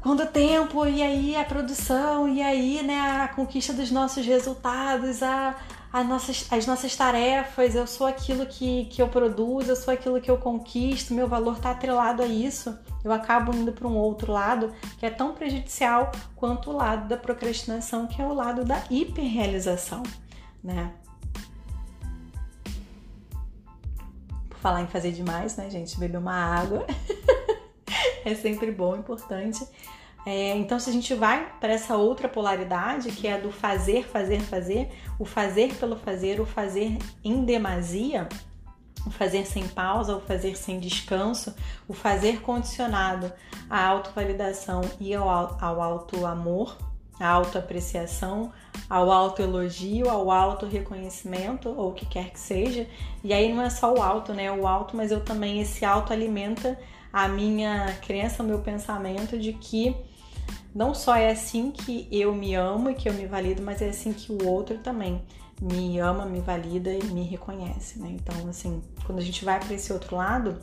quando 0.00 0.26
tempo, 0.26 0.86
e 0.86 1.02
aí 1.02 1.36
a 1.36 1.44
produção, 1.44 2.28
e 2.28 2.42
aí 2.42 2.82
né, 2.82 3.22
a 3.22 3.28
conquista 3.28 3.72
dos 3.72 3.90
nossos 3.90 4.26
resultados, 4.26 5.22
a, 5.22 5.54
a 5.92 6.04
nossas, 6.04 6.46
as 6.50 6.66
nossas 6.66 6.94
tarefas, 6.94 7.74
eu 7.74 7.86
sou 7.86 8.06
aquilo 8.06 8.46
que, 8.46 8.84
que 8.86 9.02
eu 9.02 9.08
produzo, 9.08 9.72
eu 9.72 9.76
sou 9.76 9.92
aquilo 9.92 10.20
que 10.20 10.30
eu 10.30 10.38
conquisto, 10.38 11.12
meu 11.12 11.26
valor 11.26 11.56
está 11.56 11.72
atrelado 11.72 12.22
a 12.22 12.26
isso. 12.26 12.78
Eu 13.02 13.12
acabo 13.12 13.54
indo 13.54 13.72
para 13.72 13.88
um 13.88 13.96
outro 13.96 14.30
lado 14.30 14.72
que 14.98 15.06
é 15.06 15.10
tão 15.10 15.34
prejudicial 15.34 16.12
quanto 16.36 16.70
o 16.70 16.76
lado 16.76 17.08
da 17.08 17.16
procrastinação, 17.16 18.06
que 18.06 18.22
é 18.22 18.24
o 18.24 18.32
lado 18.32 18.64
da 18.64 18.84
hiperrealização, 18.88 20.02
né? 20.62 20.92
Por 24.48 24.58
falar 24.58 24.82
em 24.82 24.86
fazer 24.86 25.10
demais, 25.10 25.56
né, 25.56 25.68
gente? 25.70 25.98
Beber 25.98 26.18
uma 26.18 26.34
água 26.34 26.86
é 28.24 28.34
sempre 28.36 28.70
bom, 28.70 28.94
importante. 28.94 29.66
É, 30.26 30.56
então, 30.56 30.78
se 30.78 30.90
a 30.90 30.92
gente 30.92 31.14
vai 31.14 31.50
para 31.58 31.72
essa 31.72 31.96
outra 31.96 32.28
polaridade, 32.28 33.10
que 33.12 33.26
é 33.26 33.34
a 33.34 33.38
do 33.38 33.50
fazer, 33.50 34.06
fazer, 34.06 34.40
fazer, 34.40 34.90
o 35.18 35.24
fazer 35.24 35.74
pelo 35.76 35.96
fazer, 35.96 36.40
o 36.40 36.46
fazer 36.46 36.98
em 37.24 37.44
demasia, 37.44 38.28
o 39.06 39.10
fazer 39.10 39.46
sem 39.46 39.66
pausa, 39.66 40.16
o 40.16 40.20
fazer 40.20 40.56
sem 40.56 40.78
descanso, 40.78 41.54
o 41.88 41.94
fazer 41.94 42.42
condicionado 42.42 43.32
à 43.68 43.86
autovalidação 43.86 44.82
e 45.00 45.14
ao, 45.14 45.28
ao 45.28 45.80
auto-amor, 45.80 46.76
à 47.18 47.26
autoapreciação, 47.28 48.52
ao 48.88 49.10
autoelogio, 49.10 50.08
ao 50.08 50.30
auto-reconhecimento, 50.30 51.68
ou 51.70 51.90
o 51.90 51.94
que 51.94 52.04
quer 52.04 52.30
que 52.30 52.38
seja. 52.38 52.86
E 53.24 53.32
aí 53.32 53.52
não 53.52 53.62
é 53.62 53.70
só 53.70 53.92
o 53.94 54.02
alto, 54.02 54.34
né? 54.34 54.50
O 54.52 54.66
alto, 54.66 54.96
mas 54.96 55.10
eu 55.10 55.24
também, 55.24 55.60
esse 55.60 55.84
alto 55.84 56.12
alimenta 56.12 56.78
a 57.12 57.26
minha 57.26 57.96
crença, 58.02 58.42
o 58.42 58.46
meu 58.46 58.60
pensamento 58.60 59.38
de 59.38 59.52
que 59.52 59.96
não 60.74 60.94
só 60.94 61.16
é 61.16 61.30
assim 61.30 61.70
que 61.70 62.06
eu 62.10 62.34
me 62.34 62.54
amo 62.54 62.90
e 62.90 62.94
que 62.94 63.08
eu 63.08 63.12
me 63.12 63.26
valido, 63.26 63.62
mas 63.62 63.82
é 63.82 63.88
assim 63.88 64.12
que 64.12 64.32
o 64.32 64.46
outro 64.46 64.78
também 64.78 65.22
me 65.60 65.98
ama, 65.98 66.24
me 66.24 66.40
valida 66.40 66.92
e 66.92 67.02
me 67.04 67.22
reconhece, 67.22 67.98
né? 67.98 68.14
Então, 68.14 68.48
assim, 68.48 68.82
quando 69.04 69.18
a 69.18 69.22
gente 69.22 69.44
vai 69.44 69.60
para 69.60 69.74
esse 69.74 69.92
outro 69.92 70.16
lado, 70.16 70.58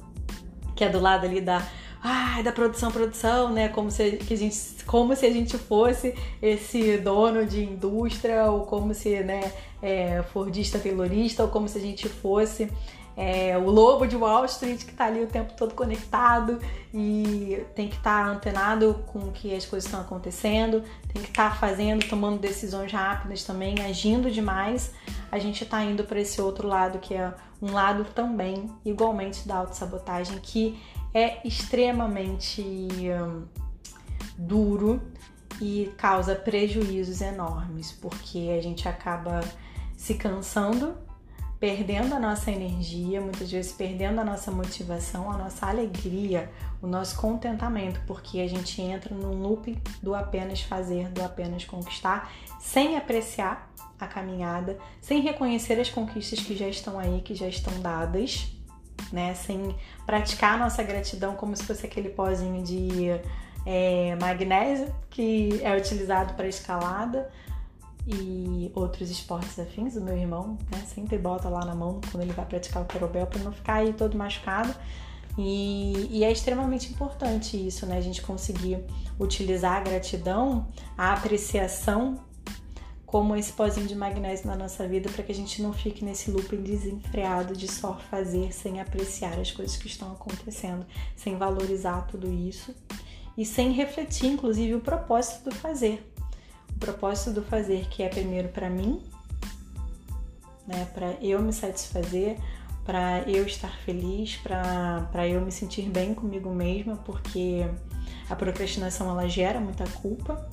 que 0.76 0.84
é 0.84 0.90
do 0.90 1.00
lado 1.00 1.26
ali 1.26 1.42
da 1.42 1.62
ai, 2.02 2.44
da 2.44 2.52
produção, 2.52 2.92
produção, 2.92 3.52
né? 3.52 3.68
Como 3.70 3.92
se, 3.92 4.12
que 4.14 4.34
a 4.34 4.38
gente, 4.38 4.58
como 4.86 5.16
se 5.16 5.26
a 5.26 5.32
gente 5.32 5.58
fosse 5.58 6.16
esse 6.42 6.98
dono 6.98 7.46
de 7.46 7.64
indústria, 7.64 8.46
ou 8.50 8.66
como 8.66 8.94
se, 8.94 9.22
né, 9.24 9.52
é, 9.82 10.24
fordista, 10.34 10.80
taylorista, 10.80 11.44
ou 11.44 11.50
como 11.50 11.68
se 11.68 11.78
a 11.78 11.82
gente 11.82 12.08
fosse 12.08 12.70
é, 13.18 13.58
o 13.58 13.68
lobo 13.72 14.06
de 14.06 14.16
Wall 14.16 14.46
Street 14.46 14.84
que 14.86 14.92
está 14.92 15.06
ali 15.06 15.24
o 15.24 15.28
tempo 15.28 15.54
todo 15.54 15.74
conectado 15.74 16.60
e 16.94 17.66
tem 17.74 17.88
que 17.88 17.96
estar 17.96 18.26
tá 18.26 18.32
antenado 18.32 19.04
com 19.08 19.18
o 19.18 19.32
que 19.32 19.56
as 19.56 19.66
coisas 19.66 19.88
estão 19.88 20.02
acontecendo, 20.02 20.84
tem 21.12 21.24
que 21.24 21.30
estar 21.30 21.50
tá 21.50 21.56
fazendo, 21.56 22.08
tomando 22.08 22.38
decisões 22.38 22.92
rápidas 22.92 23.44
também, 23.44 23.82
agindo 23.82 24.30
demais. 24.30 24.94
A 25.32 25.40
gente 25.40 25.64
está 25.64 25.84
indo 25.84 26.04
para 26.04 26.20
esse 26.22 26.40
outro 26.40 26.68
lado 26.68 27.00
que 27.00 27.16
é 27.16 27.34
um 27.60 27.74
lado 27.74 28.06
também 28.06 28.72
igualmente 28.86 29.48
da 29.48 29.56
autossabotagem 29.56 30.38
que 30.38 30.80
é 31.12 31.40
extremamente 31.46 32.62
hum, 32.62 33.46
duro 34.38 35.02
e 35.60 35.92
causa 35.98 36.36
prejuízos 36.36 37.22
enormes, 37.22 37.92
porque 37.94 38.56
a 38.56 38.62
gente 38.62 38.88
acaba 38.88 39.42
se 39.96 40.14
cansando 40.14 41.07
perdendo 41.60 42.14
a 42.14 42.20
nossa 42.20 42.52
energia, 42.52 43.20
muitas 43.20 43.52
vezes 43.52 43.72
perdendo 43.72 44.20
a 44.20 44.24
nossa 44.24 44.52
motivação, 44.52 45.32
a 45.32 45.38
nossa 45.38 45.66
alegria, 45.66 46.52
o 46.82 46.88
nosso 46.88 47.20
contentamento, 47.20 48.00
porque 48.06 48.40
a 48.40 48.48
gente 48.48 48.80
entra 48.82 49.14
num 49.16 49.42
loop 49.42 49.78
do 50.02 50.14
apenas 50.14 50.62
fazer, 50.62 51.10
do 51.10 51.24
apenas 51.24 51.66
conquistar, 51.66 52.32
sem 52.60 52.96
apreciar 52.96 53.72
a 54.00 54.06
caminhada, 54.06 54.78
sem 55.02 55.22
reconhecer 55.22 55.80
as 55.80 55.90
conquistas 55.90 56.40
que 56.40 56.56
já 56.56 56.68
estão 56.68 57.00
aí, 57.00 57.22
que 57.22 57.34
já 57.34 57.48
estão 57.48 57.80
dadas, 57.82 58.52
né? 59.12 59.34
Sem 59.34 59.76
praticar 60.06 60.54
a 60.54 60.58
nossa 60.58 60.84
gratidão 60.84 61.36
como 61.36 61.56
se 61.56 61.64
fosse 61.64 61.86
aquele 61.88 62.10
pozinho 62.10 62.62
de 62.64 63.08
é, 63.66 64.16
magnésio 64.22 64.94
que 65.10 65.60
é 65.64 65.76
utilizado 65.76 66.36
para 66.36 66.48
escalada 66.48 67.28
e 68.08 68.72
outros 68.74 69.10
esportes 69.10 69.60
afins. 69.60 69.96
O 69.96 70.02
meu 70.02 70.18
irmão 70.18 70.58
né, 70.72 70.82
sempre 70.88 71.18
bota 71.18 71.50
lá 71.50 71.66
na 71.66 71.76
mão 71.76 72.00
quando 72.10 72.24
ele 72.24 72.32
vai 72.32 72.46
praticar 72.46 72.82
o 72.82 72.86
querobel 72.86 73.28
para 73.28 73.44
não 73.44 73.52
ficar 73.52 73.76
aí 73.76 73.94
todo 73.94 74.18
machucado. 74.18 74.74
E, 75.38 76.08
e, 76.10 76.24
é 76.24 76.32
extremamente 76.32 76.92
importante 76.92 77.56
isso, 77.56 77.86
né? 77.86 77.98
A 77.98 78.02
gente 78.02 78.24
conseguir 78.24 78.84
utilizar 79.20 79.78
a 79.78 79.82
gratidão, 79.82 80.68
a 80.98 81.14
apreciação 81.14 82.20
como 83.06 83.36
esse 83.36 83.54
pozinho 83.54 83.88
de 83.88 83.96
magnésio 83.96 84.48
na 84.48 84.56
nossa 84.56 84.88
vida 84.88 85.10
para 85.10 85.24
que 85.24 85.32
a 85.32 85.36
gente 85.36 85.62
não 85.62 85.72
fique 85.72 86.04
nesse 86.04 86.32
looping 86.32 86.62
desenfreado 86.62 87.56
de 87.56 87.68
só 87.68 87.98
fazer 88.10 88.52
sem 88.52 88.82
apreciar 88.82 89.40
as 89.40 89.52
coisas 89.52 89.78
que 89.78 89.88
estão 89.88 90.12
acontecendo, 90.12 90.86
sem 91.16 91.38
valorizar 91.38 92.02
tudo 92.08 92.32
isso 92.32 92.76
e 93.38 93.46
sem 93.46 93.72
refletir, 93.72 94.28
inclusive, 94.28 94.74
o 94.74 94.82
propósito 94.82 95.50
do 95.50 95.56
fazer 95.56 96.04
o 96.78 96.80
propósito 96.80 97.32
do 97.32 97.42
fazer, 97.42 97.88
que 97.90 98.04
é 98.04 98.08
primeiro 98.08 98.50
para 98.50 98.70
mim, 98.70 99.02
né, 100.68 100.88
para 100.94 101.14
eu 101.20 101.42
me 101.42 101.52
satisfazer, 101.52 102.38
para 102.86 103.24
eu 103.28 103.46
estar 103.46 103.76
feliz, 103.80 104.38
para 104.38 105.28
eu 105.28 105.42
me 105.42 105.52
sentir 105.52 105.90
bem 105.90 106.14
comigo 106.14 106.54
mesma, 106.54 106.96
porque 106.98 107.66
a 108.30 108.36
procrastinação 108.36 109.10
ela 109.10 109.28
gera 109.28 109.60
muita 109.60 109.86
culpa, 109.86 110.48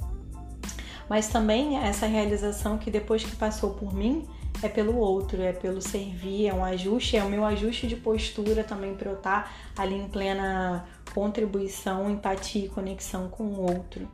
mas 1.11 1.29
também 1.29 1.77
essa 1.77 2.07
realização 2.07 2.79
que 2.79 2.91
depois 2.91 3.23
que 3.23 3.37
passou 3.37 3.75
por 3.75 3.93
mim 3.93 4.27
é 4.63 4.69
pelo 4.69 4.97
outro, 4.97 5.43
é 5.43 5.53
pelo 5.53 5.83
servir, 5.83 6.47
é 6.47 6.55
um 6.55 6.65
ajuste, 6.65 7.19
é 7.19 7.23
o 7.23 7.29
meu 7.29 7.45
ajuste 7.45 7.87
de 7.87 7.97
postura 7.97 8.65
também 8.65 8.95
para 8.95 9.11
eu 9.11 9.17
estar 9.17 9.53
ali 9.77 9.95
em 9.95 10.09
plena 10.09 10.87
contribuição, 11.13 12.11
empatia 12.11 12.65
e 12.65 12.69
conexão 12.69 13.29
com 13.29 13.45
o 13.45 13.61
outro 13.61 14.09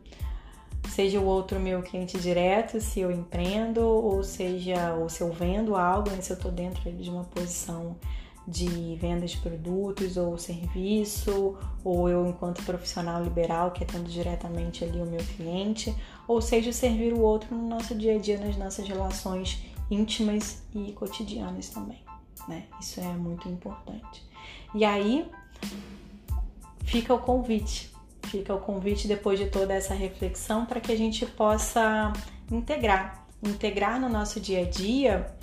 seja 0.88 1.20
o 1.20 1.24
outro 1.24 1.60
meu 1.60 1.82
cliente 1.82 2.18
direto, 2.18 2.80
se 2.80 3.00
eu 3.00 3.10
empreendo, 3.10 3.80
ou 3.80 4.22
seja, 4.22 4.94
ou 4.94 5.08
se 5.08 5.20
eu 5.20 5.32
vendo 5.32 5.76
algo, 5.76 6.10
né, 6.10 6.20
se 6.20 6.32
eu 6.32 6.36
estou 6.36 6.50
dentro 6.50 6.90
de 6.92 7.10
uma 7.10 7.24
posição 7.24 7.96
de 8.46 8.96
venda 8.96 9.26
de 9.26 9.36
produtos 9.36 10.16
ou 10.16 10.36
serviço, 10.36 11.56
ou 11.84 12.08
eu 12.08 12.26
enquanto 12.26 12.62
profissional 12.64 13.22
liberal 13.22 13.70
que 13.70 13.84
atendo 13.84 14.10
diretamente 14.10 14.84
ali 14.84 15.00
o 15.00 15.06
meu 15.06 15.20
cliente, 15.36 15.94
ou 16.26 16.40
seja, 16.40 16.72
servir 16.72 17.12
o 17.12 17.20
outro 17.20 17.54
no 17.54 17.68
nosso 17.68 17.94
dia 17.94 18.16
a 18.16 18.18
dia, 18.18 18.38
nas 18.38 18.56
nossas 18.56 18.86
relações 18.88 19.62
íntimas 19.90 20.62
e 20.74 20.92
cotidianas 20.92 21.68
também, 21.68 22.02
né? 22.48 22.64
Isso 22.80 23.00
é 23.00 23.12
muito 23.12 23.48
importante. 23.48 24.24
E 24.74 24.84
aí 24.84 25.30
fica 26.84 27.14
o 27.14 27.18
convite 27.18 27.89
fica 28.30 28.54
o 28.54 28.60
convite 28.60 29.08
depois 29.08 29.38
de 29.38 29.46
toda 29.46 29.74
essa 29.74 29.92
reflexão 29.92 30.64
para 30.64 30.80
que 30.80 30.92
a 30.92 30.96
gente 30.96 31.26
possa 31.26 32.12
integrar, 32.50 33.26
integrar 33.42 34.00
no 34.00 34.08
nosso 34.08 34.38
dia 34.38 34.60
a 34.60 34.64
dia 34.64 35.34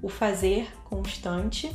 o 0.00 0.08
fazer 0.08 0.72
constante, 0.84 1.74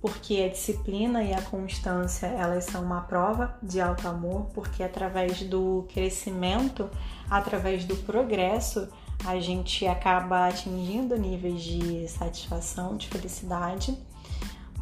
porque 0.00 0.42
a 0.42 0.48
disciplina 0.48 1.22
e 1.22 1.32
a 1.32 1.40
constância, 1.42 2.26
elas 2.26 2.64
são 2.64 2.82
uma 2.82 3.02
prova 3.02 3.56
de 3.62 3.80
alto 3.80 4.08
amor, 4.08 4.46
porque 4.52 4.82
através 4.82 5.42
do 5.42 5.86
crescimento, 5.92 6.90
através 7.30 7.84
do 7.84 7.94
progresso, 7.96 8.88
a 9.24 9.38
gente 9.38 9.86
acaba 9.86 10.48
atingindo 10.48 11.16
níveis 11.16 11.62
de 11.62 12.08
satisfação, 12.08 12.96
de 12.96 13.06
felicidade, 13.08 13.96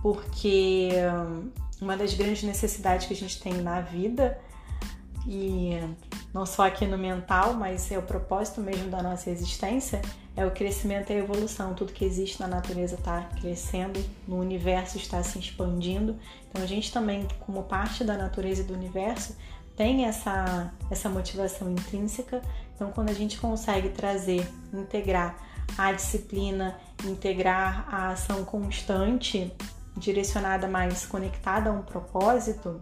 porque 0.00 0.90
hum, 1.28 1.50
uma 1.80 1.96
das 1.96 2.14
grandes 2.14 2.42
necessidades 2.42 3.06
que 3.06 3.12
a 3.12 3.16
gente 3.16 3.38
tem 3.42 3.54
na 3.54 3.80
vida 3.80 4.38
e 5.28 5.78
não 6.32 6.46
só 6.46 6.66
aqui 6.66 6.86
no 6.86 6.96
mental, 6.96 7.52
mas 7.52 7.92
é 7.92 7.98
o 7.98 8.02
propósito 8.02 8.62
mesmo 8.62 8.88
da 8.90 9.02
nossa 9.02 9.28
existência, 9.28 10.00
é 10.34 10.46
o 10.46 10.50
crescimento 10.50 11.10
e 11.10 11.16
a 11.16 11.18
evolução. 11.18 11.74
Tudo 11.74 11.92
que 11.92 12.04
existe 12.04 12.40
na 12.40 12.46
natureza 12.46 12.94
está 12.94 13.24
crescendo, 13.38 14.02
no 14.26 14.38
universo 14.38 14.96
está 14.96 15.22
se 15.22 15.38
expandindo. 15.38 16.16
Então 16.48 16.62
a 16.62 16.66
gente 16.66 16.90
também, 16.90 17.28
como 17.40 17.64
parte 17.64 18.02
da 18.02 18.16
natureza 18.16 18.62
e 18.62 18.64
do 18.64 18.72
universo, 18.72 19.36
tem 19.76 20.06
essa, 20.06 20.72
essa 20.90 21.10
motivação 21.10 21.70
intrínseca. 21.70 22.40
Então 22.74 22.90
quando 22.90 23.10
a 23.10 23.14
gente 23.14 23.38
consegue 23.38 23.90
trazer, 23.90 24.48
integrar 24.72 25.36
a 25.76 25.92
disciplina, 25.92 26.78
integrar 27.04 27.86
a 27.92 28.08
ação 28.12 28.44
constante, 28.46 29.52
direcionada 29.94 30.66
mais 30.66 31.04
conectada 31.04 31.68
a 31.68 31.72
um 31.72 31.82
propósito, 31.82 32.80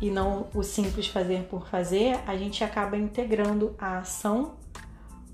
e 0.00 0.10
não 0.10 0.48
o 0.54 0.62
simples 0.62 1.06
fazer 1.06 1.44
por 1.44 1.68
fazer, 1.68 2.18
a 2.26 2.36
gente 2.36 2.64
acaba 2.64 2.96
integrando 2.96 3.74
a 3.78 3.98
ação 3.98 4.54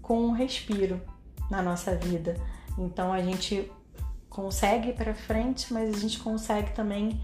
com 0.03 0.29
o 0.29 0.33
respiro 0.33 1.01
na 1.51 1.63
nossa 1.63 1.95
vida. 1.95 2.37
Então 2.79 3.13
a 3.13 3.23
gente 3.23 3.71
consegue 4.29 4.91
ir 4.91 4.95
para 4.95 5.15
frente, 5.15 5.73
mas 5.73 5.95
a 5.95 5.99
gente 5.99 6.19
consegue 6.19 6.73
também 6.73 7.21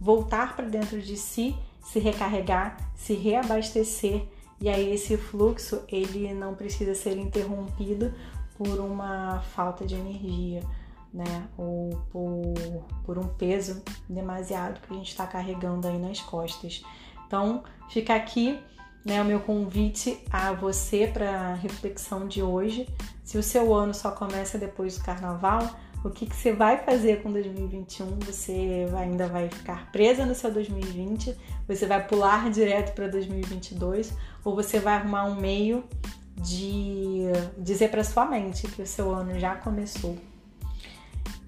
voltar 0.00 0.54
para 0.54 0.66
dentro 0.66 1.00
de 1.00 1.16
si, 1.16 1.56
se 1.82 1.98
recarregar, 1.98 2.76
se 2.94 3.14
reabastecer 3.14 4.26
e 4.60 4.68
aí 4.68 4.94
esse 4.94 5.16
fluxo 5.16 5.82
ele 5.88 6.32
não 6.32 6.54
precisa 6.54 6.94
ser 6.94 7.18
interrompido 7.18 8.12
por 8.56 8.78
uma 8.80 9.40
falta 9.54 9.84
de 9.84 9.94
energia, 9.94 10.62
né? 11.14 11.48
Ou 11.56 11.90
por, 12.10 12.84
por 13.04 13.18
um 13.18 13.28
peso 13.28 13.80
demasiado 14.08 14.80
que 14.80 14.92
a 14.92 14.96
gente 14.96 15.10
está 15.10 15.26
carregando 15.26 15.86
aí 15.86 15.98
nas 15.98 16.20
costas. 16.20 16.84
Então 17.26 17.62
fica 17.88 18.14
aqui 18.14 18.58
né, 19.04 19.22
o 19.22 19.24
meu 19.24 19.38
convite 19.38 20.18
a 20.30 20.52
você 20.52 21.06
para 21.06 21.30
a 21.30 21.54
reflexão 21.54 22.26
de 22.26 22.42
hoje. 22.42 22.88
Se 23.22 23.38
o 23.38 23.42
seu 23.42 23.72
ano 23.72 23.94
só 23.94 24.10
começa 24.10 24.58
depois 24.58 24.98
do 24.98 25.04
carnaval, 25.04 25.70
o 26.04 26.10
que, 26.10 26.26
que 26.26 26.34
você 26.34 26.52
vai 26.52 26.78
fazer 26.78 27.22
com 27.22 27.32
2021? 27.32 28.18
Você 28.20 28.86
ainda 28.96 29.28
vai 29.28 29.48
ficar 29.48 29.90
presa 29.92 30.26
no 30.26 30.34
seu 30.34 30.52
2020? 30.52 31.34
Você 31.68 31.86
vai 31.86 32.04
pular 32.06 32.50
direto 32.50 32.94
para 32.94 33.06
2022? 33.08 34.12
Ou 34.44 34.54
você 34.54 34.80
vai 34.80 34.94
arrumar 34.94 35.24
um 35.24 35.36
meio 35.36 35.84
de 36.36 37.22
dizer 37.56 37.90
para 37.90 38.02
sua 38.02 38.26
mente 38.26 38.66
que 38.66 38.82
o 38.82 38.86
seu 38.86 39.14
ano 39.14 39.38
já 39.38 39.54
começou 39.54 40.18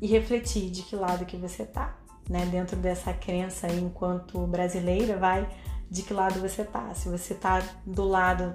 e 0.00 0.06
refletir 0.06 0.70
de 0.70 0.82
que 0.82 0.96
lado 0.96 1.24
que 1.24 1.36
você 1.36 1.64
tá, 1.64 1.96
né? 2.28 2.46
Dentro 2.46 2.76
dessa 2.76 3.12
crença 3.12 3.66
aí, 3.66 3.80
enquanto 3.80 4.46
brasileira, 4.46 5.16
vai 5.16 5.48
de 5.90 6.02
que 6.02 6.12
lado 6.12 6.40
você 6.40 6.64
tá. 6.64 6.92
Se 6.94 7.08
você 7.08 7.34
tá 7.34 7.62
do 7.84 8.04
lado 8.04 8.54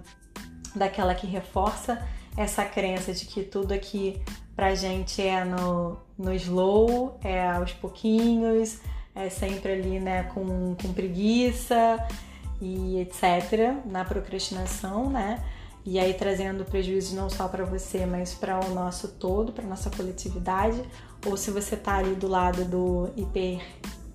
daquela 0.76 1.16
que 1.16 1.28
reforça 1.28 2.06
essa 2.38 2.64
crença 2.64 3.14
de 3.14 3.26
que 3.26 3.44
tudo 3.44 3.74
aqui 3.74 4.22
pra 4.56 4.76
gente 4.76 5.22
é 5.22 5.44
no, 5.44 5.98
no 6.18 6.34
slow, 6.34 7.18
é 7.24 7.48
aos 7.48 7.74
pouquinhos, 7.74 8.80
é 9.14 9.30
sempre 9.30 9.74
ali, 9.74 10.00
né, 10.00 10.24
com, 10.24 10.76
com 10.76 10.94
preguiça 10.94 11.98
e 12.62 13.00
etc, 13.00 13.84
na 13.86 14.06
procrastinação, 14.06 15.10
né? 15.10 15.44
E 15.86 15.98
aí 15.98 16.14
trazendo 16.14 16.64
prejuízos 16.64 17.14
não 17.14 17.30
só 17.30 17.48
para 17.48 17.66
você, 17.66 18.06
mas 18.06 18.34
para 18.34 18.60
o 18.64 18.74
nosso 18.74 19.08
todo, 19.08 19.52
para 19.52 19.66
nossa 19.66 19.90
coletividade, 19.90 20.82
ou 21.26 21.36
se 21.36 21.50
você 21.50 21.76
tá 21.76 21.96
ali 21.96 22.14
do 22.16 22.28
lado 22.28 22.66
do 22.66 23.10
hiper 23.16 23.62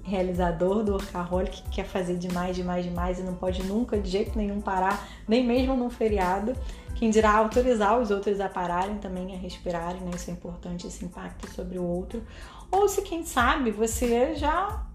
realizador 0.06 0.84
do 0.84 0.92
workaholic 0.92 1.62
que 1.62 1.70
quer 1.70 1.84
fazer 1.84 2.16
demais, 2.16 2.54
demais, 2.54 2.84
demais 2.84 3.18
e 3.18 3.22
não 3.22 3.34
pode 3.34 3.64
nunca 3.64 3.98
de 3.98 4.08
jeito 4.08 4.38
nenhum 4.38 4.60
parar, 4.60 5.04
nem 5.26 5.44
mesmo 5.44 5.76
num 5.76 5.90
feriado. 5.90 6.54
Quem 6.94 7.10
dirá 7.10 7.36
autorizar 7.36 7.98
os 7.98 8.10
outros 8.10 8.40
a 8.40 8.48
pararem 8.48 8.98
também, 8.98 9.34
a 9.34 9.38
respirarem, 9.38 10.00
né? 10.00 10.12
Isso 10.14 10.30
é 10.30 10.32
importante, 10.32 10.86
esse 10.86 11.04
impacto 11.04 11.50
sobre 11.50 11.78
o 11.78 11.84
outro. 11.84 12.22
Ou 12.70 12.88
se, 12.88 13.02
quem 13.02 13.24
sabe, 13.24 13.70
você 13.70 14.34
já 14.34 14.85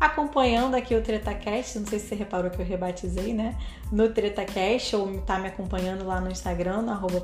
acompanhando 0.00 0.74
aqui 0.74 0.94
o 0.94 1.02
TretaCast, 1.02 1.78
não 1.80 1.86
sei 1.86 1.98
se 1.98 2.06
você 2.06 2.14
reparou 2.14 2.50
que 2.50 2.60
eu 2.60 2.64
rebatizei, 2.64 3.34
né? 3.34 3.56
No 3.90 4.08
TretaCast, 4.10 4.94
ou 4.94 5.20
tá 5.22 5.38
me 5.38 5.48
acompanhando 5.48 6.06
lá 6.06 6.20
no 6.20 6.30
Instagram, 6.30 6.82
no 6.82 6.92
arroba 6.92 7.22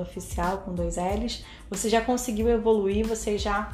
Oficial, 0.00 0.58
com 0.58 0.74
dois 0.74 0.96
L's. 0.96 1.44
Você 1.70 1.88
já 1.88 2.00
conseguiu 2.00 2.48
evoluir, 2.48 3.06
você 3.06 3.38
já 3.38 3.72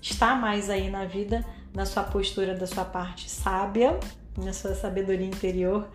está 0.00 0.34
mais 0.34 0.68
aí 0.68 0.90
na 0.90 1.04
vida, 1.04 1.44
na 1.72 1.86
sua 1.86 2.02
postura 2.02 2.54
da 2.54 2.66
sua 2.66 2.84
parte 2.84 3.30
sábia, 3.30 3.98
na 4.36 4.52
sua 4.52 4.74
sabedoria 4.74 5.26
interior, 5.26 5.88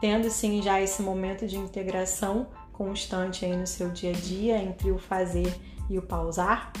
tendo 0.00 0.30
sim 0.30 0.60
já 0.62 0.80
esse 0.80 1.02
momento 1.02 1.46
de 1.46 1.56
integração 1.56 2.46
constante 2.72 3.44
aí 3.44 3.56
no 3.56 3.66
seu 3.66 3.90
dia 3.90 4.10
a 4.10 4.14
dia 4.14 4.58
entre 4.58 4.90
o 4.90 4.98
fazer 4.98 5.52
e 5.90 5.98
o 5.98 6.02
pausar. 6.02 6.72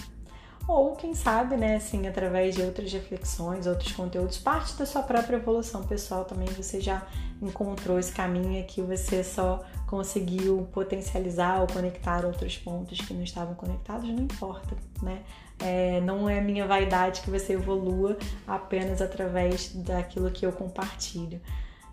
Ou 0.68 0.94
quem 0.94 1.14
sabe, 1.14 1.56
né, 1.56 1.76
assim, 1.76 2.06
através 2.06 2.54
de 2.54 2.60
outras 2.60 2.92
reflexões, 2.92 3.66
outros 3.66 3.92
conteúdos, 3.92 4.36
parte 4.36 4.74
da 4.74 4.84
sua 4.84 5.02
própria 5.02 5.36
evolução 5.36 5.82
pessoal 5.82 6.26
também 6.26 6.46
você 6.48 6.78
já 6.78 7.06
encontrou 7.40 7.98
esse 7.98 8.12
caminho 8.12 8.62
que 8.66 8.82
você 8.82 9.24
só 9.24 9.64
conseguiu 9.86 10.68
potencializar 10.70 11.62
ou 11.62 11.66
conectar 11.66 12.26
outros 12.26 12.58
pontos 12.58 13.00
que 13.00 13.14
não 13.14 13.22
estavam 13.22 13.54
conectados, 13.54 14.10
não 14.10 14.22
importa, 14.22 14.76
né? 15.02 15.22
É, 15.58 16.02
não 16.02 16.28
é 16.28 16.38
minha 16.42 16.66
vaidade 16.66 17.22
que 17.22 17.30
você 17.30 17.54
evolua 17.54 18.18
apenas 18.46 19.00
através 19.00 19.72
daquilo 19.74 20.30
que 20.30 20.44
eu 20.44 20.52
compartilho 20.52 21.40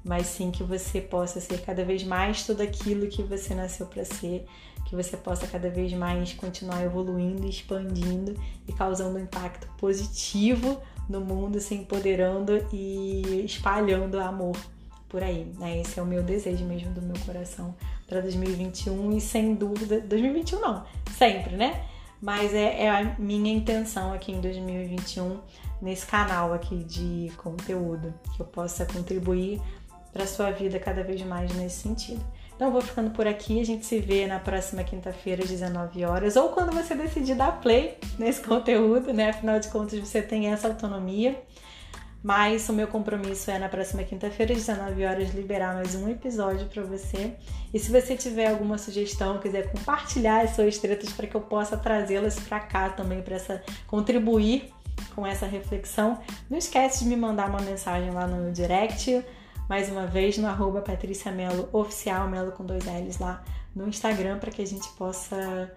mas 0.05 0.27
sim 0.27 0.51
que 0.51 0.63
você 0.63 1.01
possa 1.01 1.41
ser 1.41 1.61
cada 1.61 1.83
vez 1.83 2.03
mais 2.03 2.45
tudo 2.45 2.61
aquilo 2.61 3.07
que 3.07 3.23
você 3.23 3.55
nasceu 3.55 3.87
para 3.87 4.05
ser, 4.05 4.45
que 4.85 4.95
você 4.95 5.17
possa 5.17 5.47
cada 5.47 5.69
vez 5.69 5.91
mais 5.93 6.33
continuar 6.33 6.83
evoluindo, 6.83 7.47
expandindo 7.47 8.35
e 8.67 8.73
causando 8.73 9.17
um 9.17 9.21
impacto 9.21 9.67
positivo 9.77 10.79
no 11.09 11.21
mundo, 11.21 11.59
se 11.59 11.75
empoderando 11.75 12.65
e 12.71 13.43
espalhando 13.45 14.19
amor 14.19 14.55
por 15.09 15.23
aí. 15.23 15.51
Né? 15.57 15.81
Esse 15.81 15.99
é 15.99 16.03
o 16.03 16.05
meu 16.05 16.23
desejo 16.23 16.65
mesmo 16.65 16.91
do 16.91 17.01
meu 17.01 17.15
coração 17.25 17.75
para 18.07 18.21
2021 18.21 19.17
e 19.17 19.21
sem 19.21 19.55
dúvida, 19.55 19.99
2021 20.01 20.59
não, 20.59 20.85
sempre, 21.17 21.55
né? 21.55 21.85
Mas 22.21 22.53
é, 22.53 22.83
é 22.83 22.89
a 22.89 23.15
minha 23.19 23.53
intenção 23.53 24.13
aqui 24.13 24.31
em 24.31 24.41
2021 24.41 25.39
nesse 25.81 26.05
canal 26.05 26.53
aqui 26.53 26.83
de 26.83 27.31
conteúdo 27.37 28.13
que 28.35 28.41
eu 28.41 28.45
possa 28.45 28.85
contribuir 28.85 29.61
para 30.11 30.25
sua 30.25 30.49
vida 30.51 30.79
cada 30.79 31.03
vez 31.03 31.21
mais 31.23 31.53
nesse 31.55 31.81
sentido. 31.81 32.23
Então 32.55 32.71
vou 32.71 32.81
ficando 32.81 33.09
por 33.09 33.27
aqui, 33.27 33.59
a 33.59 33.65
gente 33.65 33.85
se 33.85 33.99
vê 33.99 34.25
na 34.25 34.39
próxima 34.39 34.83
quinta-feira 34.83 35.43
às 35.43 35.49
19 35.49 36.05
horas 36.05 36.37
ou 36.37 36.49
quando 36.49 36.71
você 36.73 36.95
decidir 36.95 37.35
dar 37.35 37.59
play 37.59 37.97
nesse 38.17 38.39
conteúdo, 38.47 39.13
né? 39.13 39.29
Afinal 39.29 39.59
de 39.59 39.67
contas 39.67 39.99
você 39.99 40.21
tem 40.21 40.47
essa 40.47 40.67
autonomia. 40.67 41.41
Mas 42.23 42.67
o 42.69 42.73
meu 42.73 42.87
compromisso 42.87 43.51
é 43.51 43.59
na 43.59 43.69
próxima 43.69 44.03
quinta-feira 44.03 44.51
às 44.53 44.59
19 44.59 45.05
horas 45.05 45.31
liberar 45.35 45.75
mais 45.75 45.93
um 45.93 46.09
episódio 46.09 46.65
para 46.67 46.81
você. 46.81 47.35
E 47.71 47.77
se 47.77 47.91
você 47.91 48.15
tiver 48.15 48.47
alguma 48.47 48.79
sugestão, 48.79 49.37
quiser 49.37 49.69
compartilhar 49.71 50.41
as 50.41 50.55
suas 50.55 50.79
tretas 50.79 51.13
para 51.13 51.27
que 51.27 51.35
eu 51.35 51.41
possa 51.41 51.77
trazê-las 51.77 52.39
para 52.39 52.59
cá 52.61 52.89
também 52.89 53.21
para 53.21 53.35
essa 53.35 53.61
contribuir 53.85 54.73
com 55.13 55.27
essa 55.27 55.45
reflexão, 55.45 56.19
não 56.49 56.57
esquece 56.57 57.03
de 57.03 57.09
me 57.09 57.15
mandar 57.15 57.47
uma 57.47 57.61
mensagem 57.61 58.09
lá 58.09 58.25
no 58.25 58.51
direct 58.51 59.23
mais 59.67 59.89
uma 59.89 60.05
vez 60.05 60.37
no 60.37 60.47
arroba 60.47 60.81
Patrícia 60.81 61.31
Melo 61.31 61.69
Oficial, 61.71 62.27
Melo 62.27 62.51
com 62.51 62.65
dois 62.65 62.85
L's 62.85 63.19
lá 63.19 63.43
no 63.75 63.87
Instagram, 63.87 64.39
para 64.39 64.51
que 64.51 64.61
a 64.61 64.67
gente 64.67 64.87
possa 64.89 65.71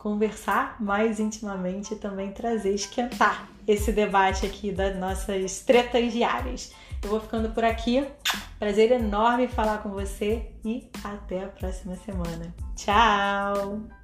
conversar 0.00 0.76
mais 0.80 1.20
intimamente 1.20 1.94
e 1.94 1.96
também 1.96 2.32
trazer, 2.32 2.74
esquentar 2.74 3.48
esse 3.66 3.92
debate 3.92 4.44
aqui 4.44 4.70
das 4.70 4.96
nossas 4.96 5.60
tretas 5.60 6.12
diárias. 6.12 6.72
Eu 7.02 7.10
vou 7.10 7.20
ficando 7.20 7.50
por 7.50 7.64
aqui. 7.64 8.06
Prazer 8.58 8.92
enorme 8.92 9.48
falar 9.48 9.82
com 9.82 9.90
você 9.90 10.50
e 10.64 10.88
até 11.02 11.44
a 11.44 11.48
próxima 11.48 11.96
semana. 11.96 12.54
Tchau! 12.76 14.03